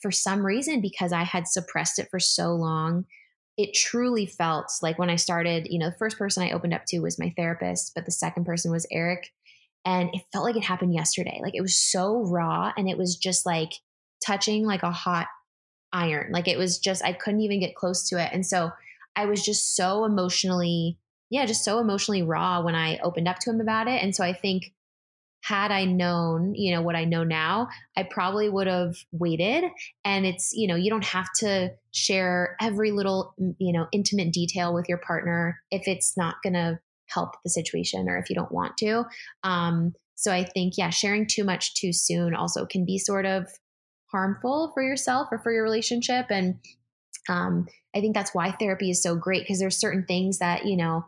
[0.00, 3.04] for some reason, because I had suppressed it for so long,
[3.56, 6.82] it truly felt like when I started, you know, the first person I opened up
[6.88, 9.30] to was my therapist, but the second person was Eric.
[9.84, 11.40] And it felt like it happened yesterday.
[11.42, 13.72] Like it was so raw and it was just like
[14.24, 15.26] touching like a hot
[15.92, 16.30] iron.
[16.32, 18.30] Like it was just, I couldn't even get close to it.
[18.32, 18.70] And so
[19.16, 20.98] I was just so emotionally,
[21.30, 24.02] yeah, just so emotionally raw when I opened up to him about it.
[24.02, 24.72] And so I think
[25.42, 29.64] had I known, you know, what I know now, I probably would have waited.
[30.04, 34.72] And it's, you know, you don't have to share every little, you know, intimate detail
[34.72, 36.78] with your partner if it's not going to
[37.12, 39.04] help the situation or if you don't want to.
[39.42, 43.48] Um, so I think, yeah, sharing too much too soon also can be sort of
[44.10, 46.26] harmful for yourself or for your relationship.
[46.30, 46.56] And
[47.28, 50.76] um, I think that's why therapy is so great because there's certain things that, you
[50.76, 51.06] know,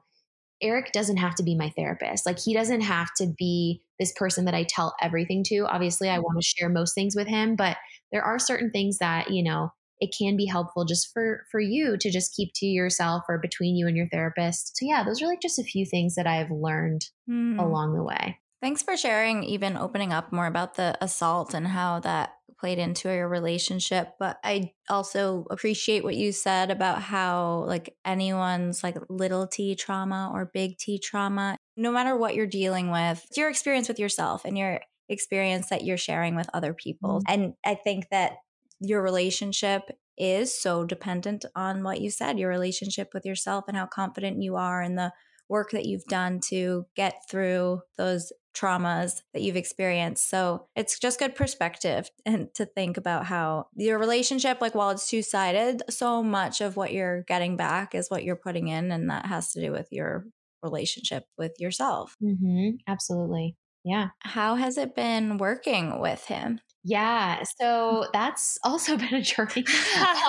[0.63, 2.25] Eric doesn't have to be my therapist.
[2.25, 5.67] Like he doesn't have to be this person that I tell everything to.
[5.67, 7.77] Obviously, I want to share most things with him, but
[8.13, 11.97] there are certain things that, you know, it can be helpful just for for you
[11.99, 14.77] to just keep to yourself or between you and your therapist.
[14.77, 17.59] So yeah, those are like just a few things that I've learned mm.
[17.59, 18.39] along the way.
[18.61, 23.13] Thanks for sharing, even opening up more about the assault and how that played into
[23.13, 24.15] your relationship.
[24.19, 30.31] But I also appreciate what you said about how, like, anyone's like little t trauma
[30.33, 34.57] or big T trauma, no matter what you're dealing with, your experience with yourself and
[34.57, 34.81] your
[35.11, 37.21] experience that you're sharing with other people.
[37.21, 37.33] Mm-hmm.
[37.35, 38.37] And I think that
[38.81, 43.87] your relationship is so dependent on what you said your relationship with yourself and how
[43.87, 45.13] confident you are in the
[45.49, 50.31] work that you've done to get through those traumas that you've experienced.
[50.31, 55.09] So it's just good perspective and to think about how your relationship, like while it's
[55.09, 58.91] two sided, so much of what you're getting back is what you're putting in.
[58.91, 60.27] And that has to do with your
[60.63, 62.17] relationship with yourself.
[62.23, 62.77] Mm-hmm.
[62.89, 63.57] Absolutely.
[63.85, 64.09] Yeah.
[64.21, 66.61] How has it been working with him?
[66.85, 67.43] Yeah.
[67.61, 69.65] So that's also been a journey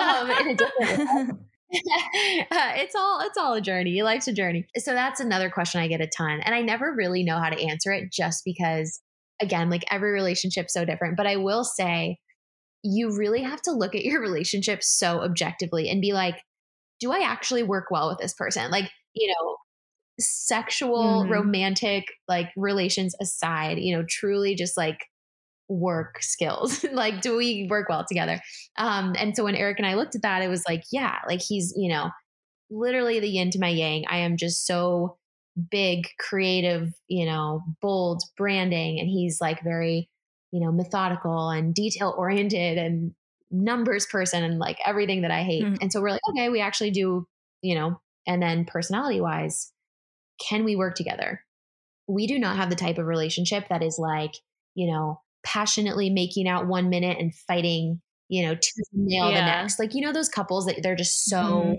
[0.00, 1.40] um, in a different
[1.70, 4.02] it's all it's all a journey.
[4.02, 4.66] Life's a journey.
[4.76, 7.60] So that's another question I get a ton, and I never really know how to
[7.60, 9.00] answer it, just because,
[9.42, 11.16] again, like every relationship's so different.
[11.16, 12.18] But I will say,
[12.84, 16.36] you really have to look at your relationship so objectively and be like,
[17.00, 18.70] do I actually work well with this person?
[18.70, 19.56] Like, you know,
[20.20, 21.32] sexual, mm-hmm.
[21.32, 25.00] romantic, like relations aside, you know, truly just like
[25.68, 28.40] work skills like do we work well together?
[28.76, 31.40] Um and so when eric and i looked at that it was like yeah like
[31.40, 32.10] he's you know
[32.70, 34.04] literally the yin to my yang.
[34.08, 35.18] I am just so
[35.70, 40.10] big creative you know bold branding and he's like very
[40.52, 43.12] you know methodical and detail oriented and
[43.50, 45.64] numbers person and like everything that i hate.
[45.64, 45.76] Mm-hmm.
[45.80, 47.26] and so we're like okay we actually do
[47.62, 49.72] you know and then personality wise
[50.38, 51.42] can we work together?
[52.06, 54.34] We do not have the type of relationship that is like
[54.74, 59.38] you know passionately making out one minute and fighting, you know, tooth and nail yeah.
[59.38, 59.78] the next.
[59.78, 61.74] Like, you know, those couples that they're just so mm-hmm.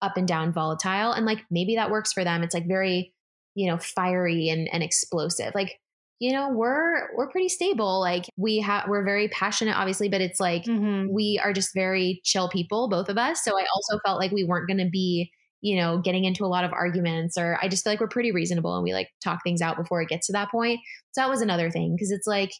[0.00, 1.12] up and down volatile.
[1.12, 2.42] And like maybe that works for them.
[2.42, 3.12] It's like very,
[3.54, 5.52] you know, fiery and, and explosive.
[5.54, 5.78] Like,
[6.20, 8.00] you know, we're we're pretty stable.
[8.00, 11.12] Like we have we're very passionate, obviously, but it's like mm-hmm.
[11.12, 13.44] we are just very chill people, both of us.
[13.44, 15.30] So I also felt like we weren't gonna be
[15.62, 18.32] you know, getting into a lot of arguments, or I just feel like we're pretty
[18.32, 20.80] reasonable and we like talk things out before it gets to that point.
[21.12, 22.50] So that was another thing because it's like,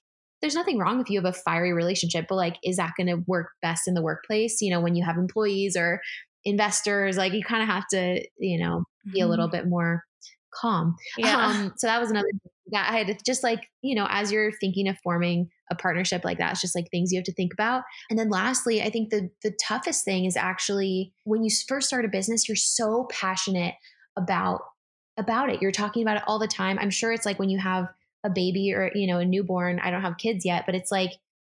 [0.42, 3.22] there's nothing wrong if you have a fiery relationship, but like, is that going to
[3.26, 4.60] work best in the workplace?
[4.60, 6.00] You know, when you have employees or
[6.44, 9.56] investors, like you kind of have to, you know, be a little mm-hmm.
[9.56, 10.02] bit more
[10.52, 10.96] calm.
[11.16, 11.46] Yeah.
[11.46, 12.28] Um, so that was another
[12.72, 16.38] that I had just like, you know, as you're thinking of forming a partnership like
[16.38, 17.82] that, it's just like things you have to think about.
[18.10, 22.04] And then lastly, I think the the toughest thing is actually when you first start
[22.04, 23.74] a business, you're so passionate
[24.16, 24.60] about
[25.16, 25.60] about it.
[25.60, 26.78] You're talking about it all the time.
[26.78, 27.86] I'm sure it's like when you have
[28.24, 31.10] a baby or you know a newborn i don't have kids yet but it's like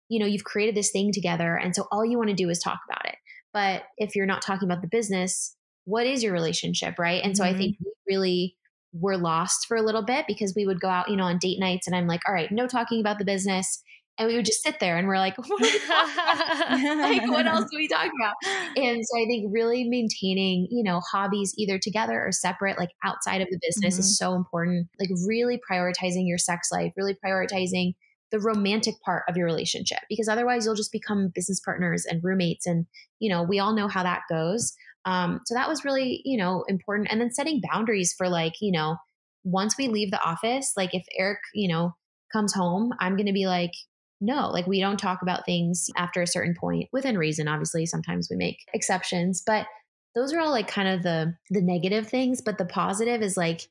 [0.10, 2.60] you know you've created this thing together and so all you want to do is
[2.60, 3.16] talk about it
[3.54, 5.56] but if you're not talking about the business
[5.86, 7.24] what is your relationship, right?
[7.24, 7.86] And so I think mm-hmm.
[7.86, 8.56] we really
[8.94, 11.60] were lost for a little bit because we would go out, you know, on date
[11.60, 13.82] nights and I'm like, all right, no talking about the business.
[14.22, 17.88] And we would just sit there and we're like, what, like, what else do we
[17.88, 18.36] talk about?
[18.78, 23.42] And so I think really maintaining, you know, hobbies either together or separate, like outside
[23.42, 24.00] of the business Mhm.
[24.00, 24.88] is so important.
[25.00, 27.94] Like really prioritizing your sex life, really prioritizing
[28.32, 32.66] the romantic part of your relationship because otherwise you'll just become business partners and roommates.
[32.66, 32.86] And,
[33.20, 34.74] you know, we all know how that goes.
[35.06, 37.10] Um, so that was really, you know, important.
[37.12, 38.98] And then setting boundaries for like, you know,
[39.44, 41.96] once we leave the office, like if Eric, you know,
[42.32, 43.72] comes home, I'm going to be like,
[44.22, 47.48] no, like we don't talk about things after a certain point within reason.
[47.48, 49.66] Obviously, sometimes we make exceptions, but
[50.14, 52.42] those are all like kind of the the negative things.
[52.42, 53.68] But the positive is like,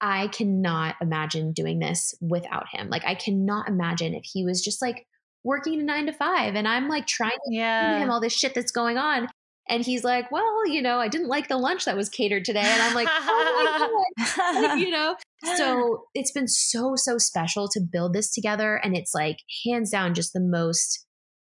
[0.00, 2.88] I cannot imagine doing this without him.
[2.88, 5.06] Like I cannot imagine if he was just like
[5.44, 8.54] working a nine to five and I'm like trying to to him all this shit
[8.54, 9.28] that's going on.
[9.68, 12.60] And he's like, well, you know, I didn't like the lunch that was catered today.
[12.64, 14.62] And I'm like, oh my God.
[14.62, 15.16] Like, you know?
[15.56, 18.76] So it's been so, so special to build this together.
[18.76, 21.06] And it's like hands down just the most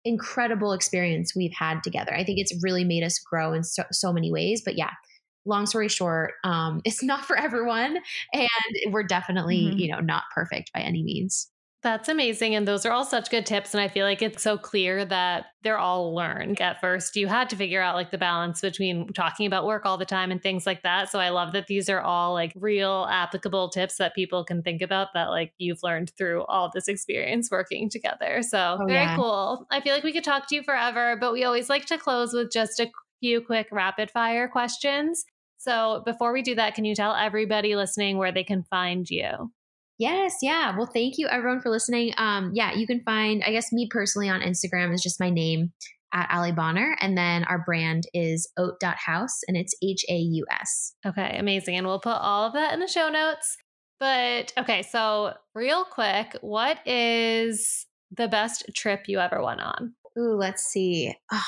[0.05, 2.15] incredible experience we've had together.
[2.15, 4.63] I think it's really made us grow in so, so many ways.
[4.65, 4.91] But yeah,
[5.45, 7.99] long story short, um, it's not for everyone.
[8.33, 8.49] And
[8.93, 9.79] we're definitely, Mhm.
[9.79, 11.49] you know, not perfect by any means.
[11.81, 12.57] That's amazing.
[12.57, 13.73] And those are all such good tips.
[13.73, 16.61] And I feel like it's so clear that they're all learned.
[16.61, 19.97] At first, you had to figure out like the balance between talking about work all
[19.97, 21.09] the time and things like that.
[21.09, 24.83] So I love that these are all like real applicable tips that people can think
[24.83, 28.43] about that like you've learned through all this experience working together.
[28.43, 29.15] So Oh, very yeah.
[29.15, 29.65] cool.
[29.71, 32.33] I feel like we could talk to you forever, but we always like to close
[32.33, 35.25] with just a few quick rapid fire questions.
[35.59, 39.53] So before we do that, can you tell everybody listening where they can find you?
[39.99, 40.77] Yes, yeah.
[40.77, 42.13] Well, thank you everyone for listening.
[42.19, 45.73] Um, yeah, you can find, I guess, me personally on Instagram is just my name
[46.15, 46.97] at Ali Bonar.
[47.01, 50.95] And then our brand is oat.haus and it's H A U S.
[51.05, 51.77] Okay, amazing.
[51.77, 53.57] And we'll put all of that in the show notes.
[53.99, 57.87] But okay, so real quick, what is
[58.17, 59.95] the best trip you ever went on?
[60.17, 61.13] Ooh, let's see.
[61.33, 61.45] Ah,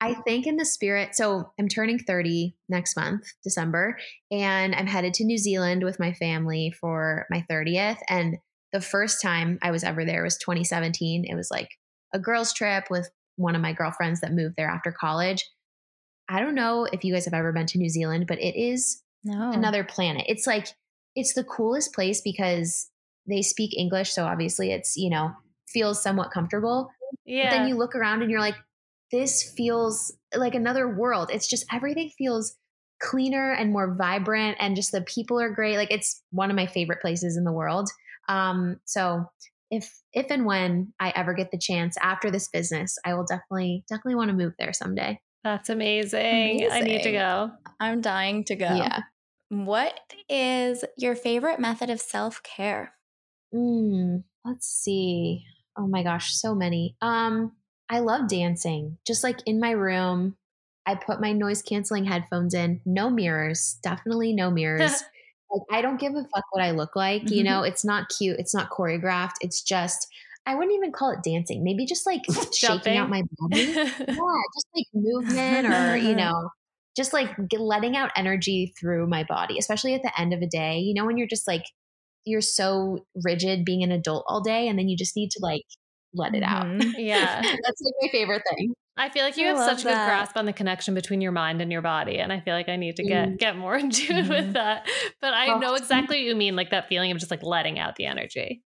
[0.00, 3.98] I think in the spirit, so I'm turning 30 next month, December,
[4.30, 7.98] and I'm headed to New Zealand with my family for my 30th.
[8.08, 8.38] And
[8.72, 11.24] the first time I was ever there was 2017.
[11.24, 11.70] It was like
[12.14, 15.44] a girls' trip with one of my girlfriends that moved there after college.
[16.28, 19.02] I don't know if you guys have ever been to New Zealand, but it is
[19.24, 19.50] no.
[19.50, 20.24] another planet.
[20.28, 20.68] It's like
[21.16, 22.90] it's the coolest place because
[23.26, 25.32] they speak English, so obviously it's, you know,
[25.68, 26.90] feels somewhat comfortable.
[27.24, 27.44] Yeah.
[27.44, 28.56] But then you look around and you're like,
[29.10, 31.30] this feels like another world.
[31.32, 32.56] It's just everything feels
[33.00, 35.76] cleaner and more vibrant, and just the people are great.
[35.76, 37.88] Like it's one of my favorite places in the world.
[38.28, 39.24] Um, so
[39.70, 43.84] if if and when I ever get the chance after this business, I will definitely
[43.88, 45.20] definitely want to move there someday.
[45.44, 46.68] That's amazing.
[46.70, 47.50] I need to go.
[47.80, 48.66] I'm dying to go.
[48.66, 49.02] Yeah.
[49.50, 49.98] What
[50.28, 52.92] is your favorite method of self care?
[53.54, 55.44] Mm, let's see.
[55.76, 56.96] Oh my gosh, so many.
[57.00, 57.52] Um,
[57.90, 58.98] I love dancing.
[59.06, 60.36] Just like in my room,
[60.86, 62.80] I put my noise canceling headphones in.
[62.84, 65.02] No mirrors, definitely no mirrors.
[65.50, 67.30] like I don't give a fuck what I look like.
[67.30, 68.38] You know, it's not cute.
[68.38, 69.36] It's not choreographed.
[69.40, 70.08] It's just
[70.46, 71.62] I wouldn't even call it dancing.
[71.62, 72.22] Maybe just like
[72.54, 73.64] shaking out my body.
[73.64, 76.50] Yeah, just like movement or you know,
[76.96, 80.78] just like letting out energy through my body, especially at the end of a day.
[80.78, 81.64] You know, when you're just like
[82.24, 85.64] you're so rigid being an adult all day, and then you just need to like
[86.18, 86.66] let it out.
[86.66, 86.92] Mhm.
[86.98, 87.40] yeah.
[87.42, 88.74] That's like my favorite thing.
[88.96, 91.30] I feel like you I have such a good grasp on the connection between your
[91.32, 92.18] mind and your body.
[92.18, 93.38] And I feel like I need to get Mm.
[93.38, 94.52] get more in tune with Mhm.
[94.54, 94.88] that.
[95.20, 95.58] But I Oh.
[95.58, 98.62] know exactly what you mean, like that feeling of just like letting out the energy.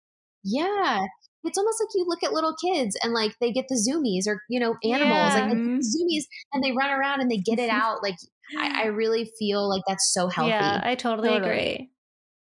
[0.45, 0.99] Yeah.
[1.45, 4.43] It's almost like you look at little kids and like they get the zoomies or,
[4.51, 5.55] you know, animals, like Yeah.
[5.55, 8.03] the zoomies and they run around and they get it out.
[8.03, 8.17] Like
[8.59, 10.51] I, I really feel like that's so healthy.
[10.51, 11.51] Yeah, I totally, Totally.
[11.51, 11.91] agree.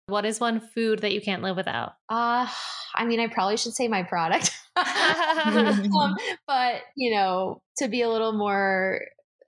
[0.07, 1.93] What is one food that you can't live without?
[2.09, 2.47] Uh,
[2.95, 4.51] I mean, I probably should say my product.
[4.77, 6.15] um,
[6.47, 9.01] but, you know, to be a little more,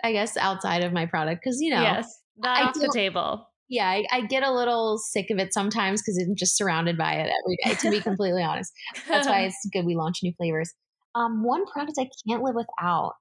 [0.02, 3.46] I guess, outside of my product, because, you know, yes, that I off the table.
[3.68, 7.14] yeah, I, I get a little sick of it sometimes because I'm just surrounded by
[7.14, 8.72] it every day, to be completely honest.
[9.08, 10.72] That's why it's good we launch new flavors.
[11.14, 13.12] Um, one product I can't live without.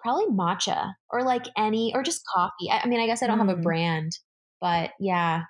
[0.00, 2.70] Probably matcha or like any or just coffee.
[2.70, 3.62] I, I mean, I guess I don't have a Mm.
[3.62, 4.12] brand,
[4.60, 5.42] but yeah,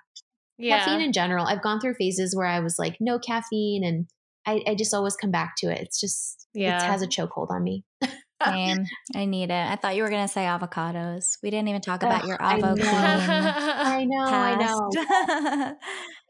[0.61, 0.79] yeah.
[0.79, 1.45] caffeine in general.
[1.45, 4.07] I've gone through phases where I was like no caffeine, and
[4.45, 5.79] I, I just always come back to it.
[5.81, 6.77] It's just Yeah.
[6.77, 7.83] it has a chokehold on me.
[8.45, 8.85] Same.
[9.15, 9.51] I need it.
[9.51, 11.37] I thought you were going to say avocados.
[11.43, 12.75] We didn't even talk about your I know.
[12.79, 14.89] I know, I know.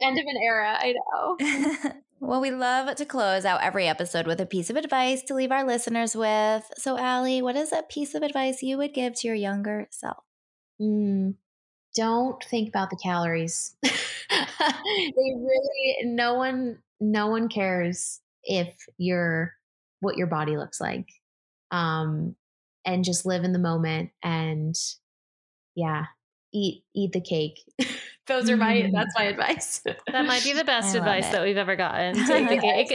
[0.01, 0.77] End of an era.
[0.79, 1.91] I know.
[2.19, 5.51] well, we love to close out every episode with a piece of advice to leave
[5.51, 6.63] our listeners with.
[6.75, 10.23] So, Allie, what is a piece of advice you would give to your younger self?
[10.82, 11.36] Mm,
[11.95, 13.75] don't think about the calories.
[13.81, 13.89] they
[15.35, 19.53] really no one no one cares if you're
[19.99, 21.07] what your body looks like.
[21.71, 22.35] Um
[22.85, 24.75] and just live in the moment and
[25.75, 26.05] yeah,
[26.53, 27.59] eat eat the cake.
[28.27, 28.91] Those are my Mm.
[28.93, 29.79] that's my advice.
[30.11, 31.31] That might be the best advice it.
[31.33, 32.15] that we've ever gotten.
[32.25, 32.93] Take the cake.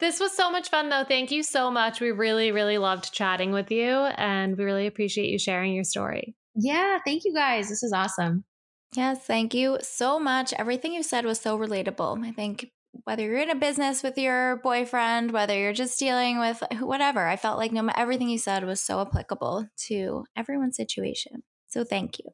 [0.00, 1.02] this was so much fun, though.
[1.02, 2.00] Thank you so much.
[2.00, 6.36] We really, really loved chatting with you, and we really appreciate you sharing your story.
[6.54, 7.68] Yeah, thank you guys.
[7.68, 8.44] This is awesome.
[8.94, 10.52] Yes, thank you so much.
[10.52, 12.24] Everything you said was so relatable.
[12.26, 12.70] I think
[13.04, 17.36] whether you're in a business with your boyfriend, whether you're just dealing with whatever, I
[17.36, 21.42] felt like no everything you said was so applicable to everyone's situation.
[21.68, 22.26] So thank you.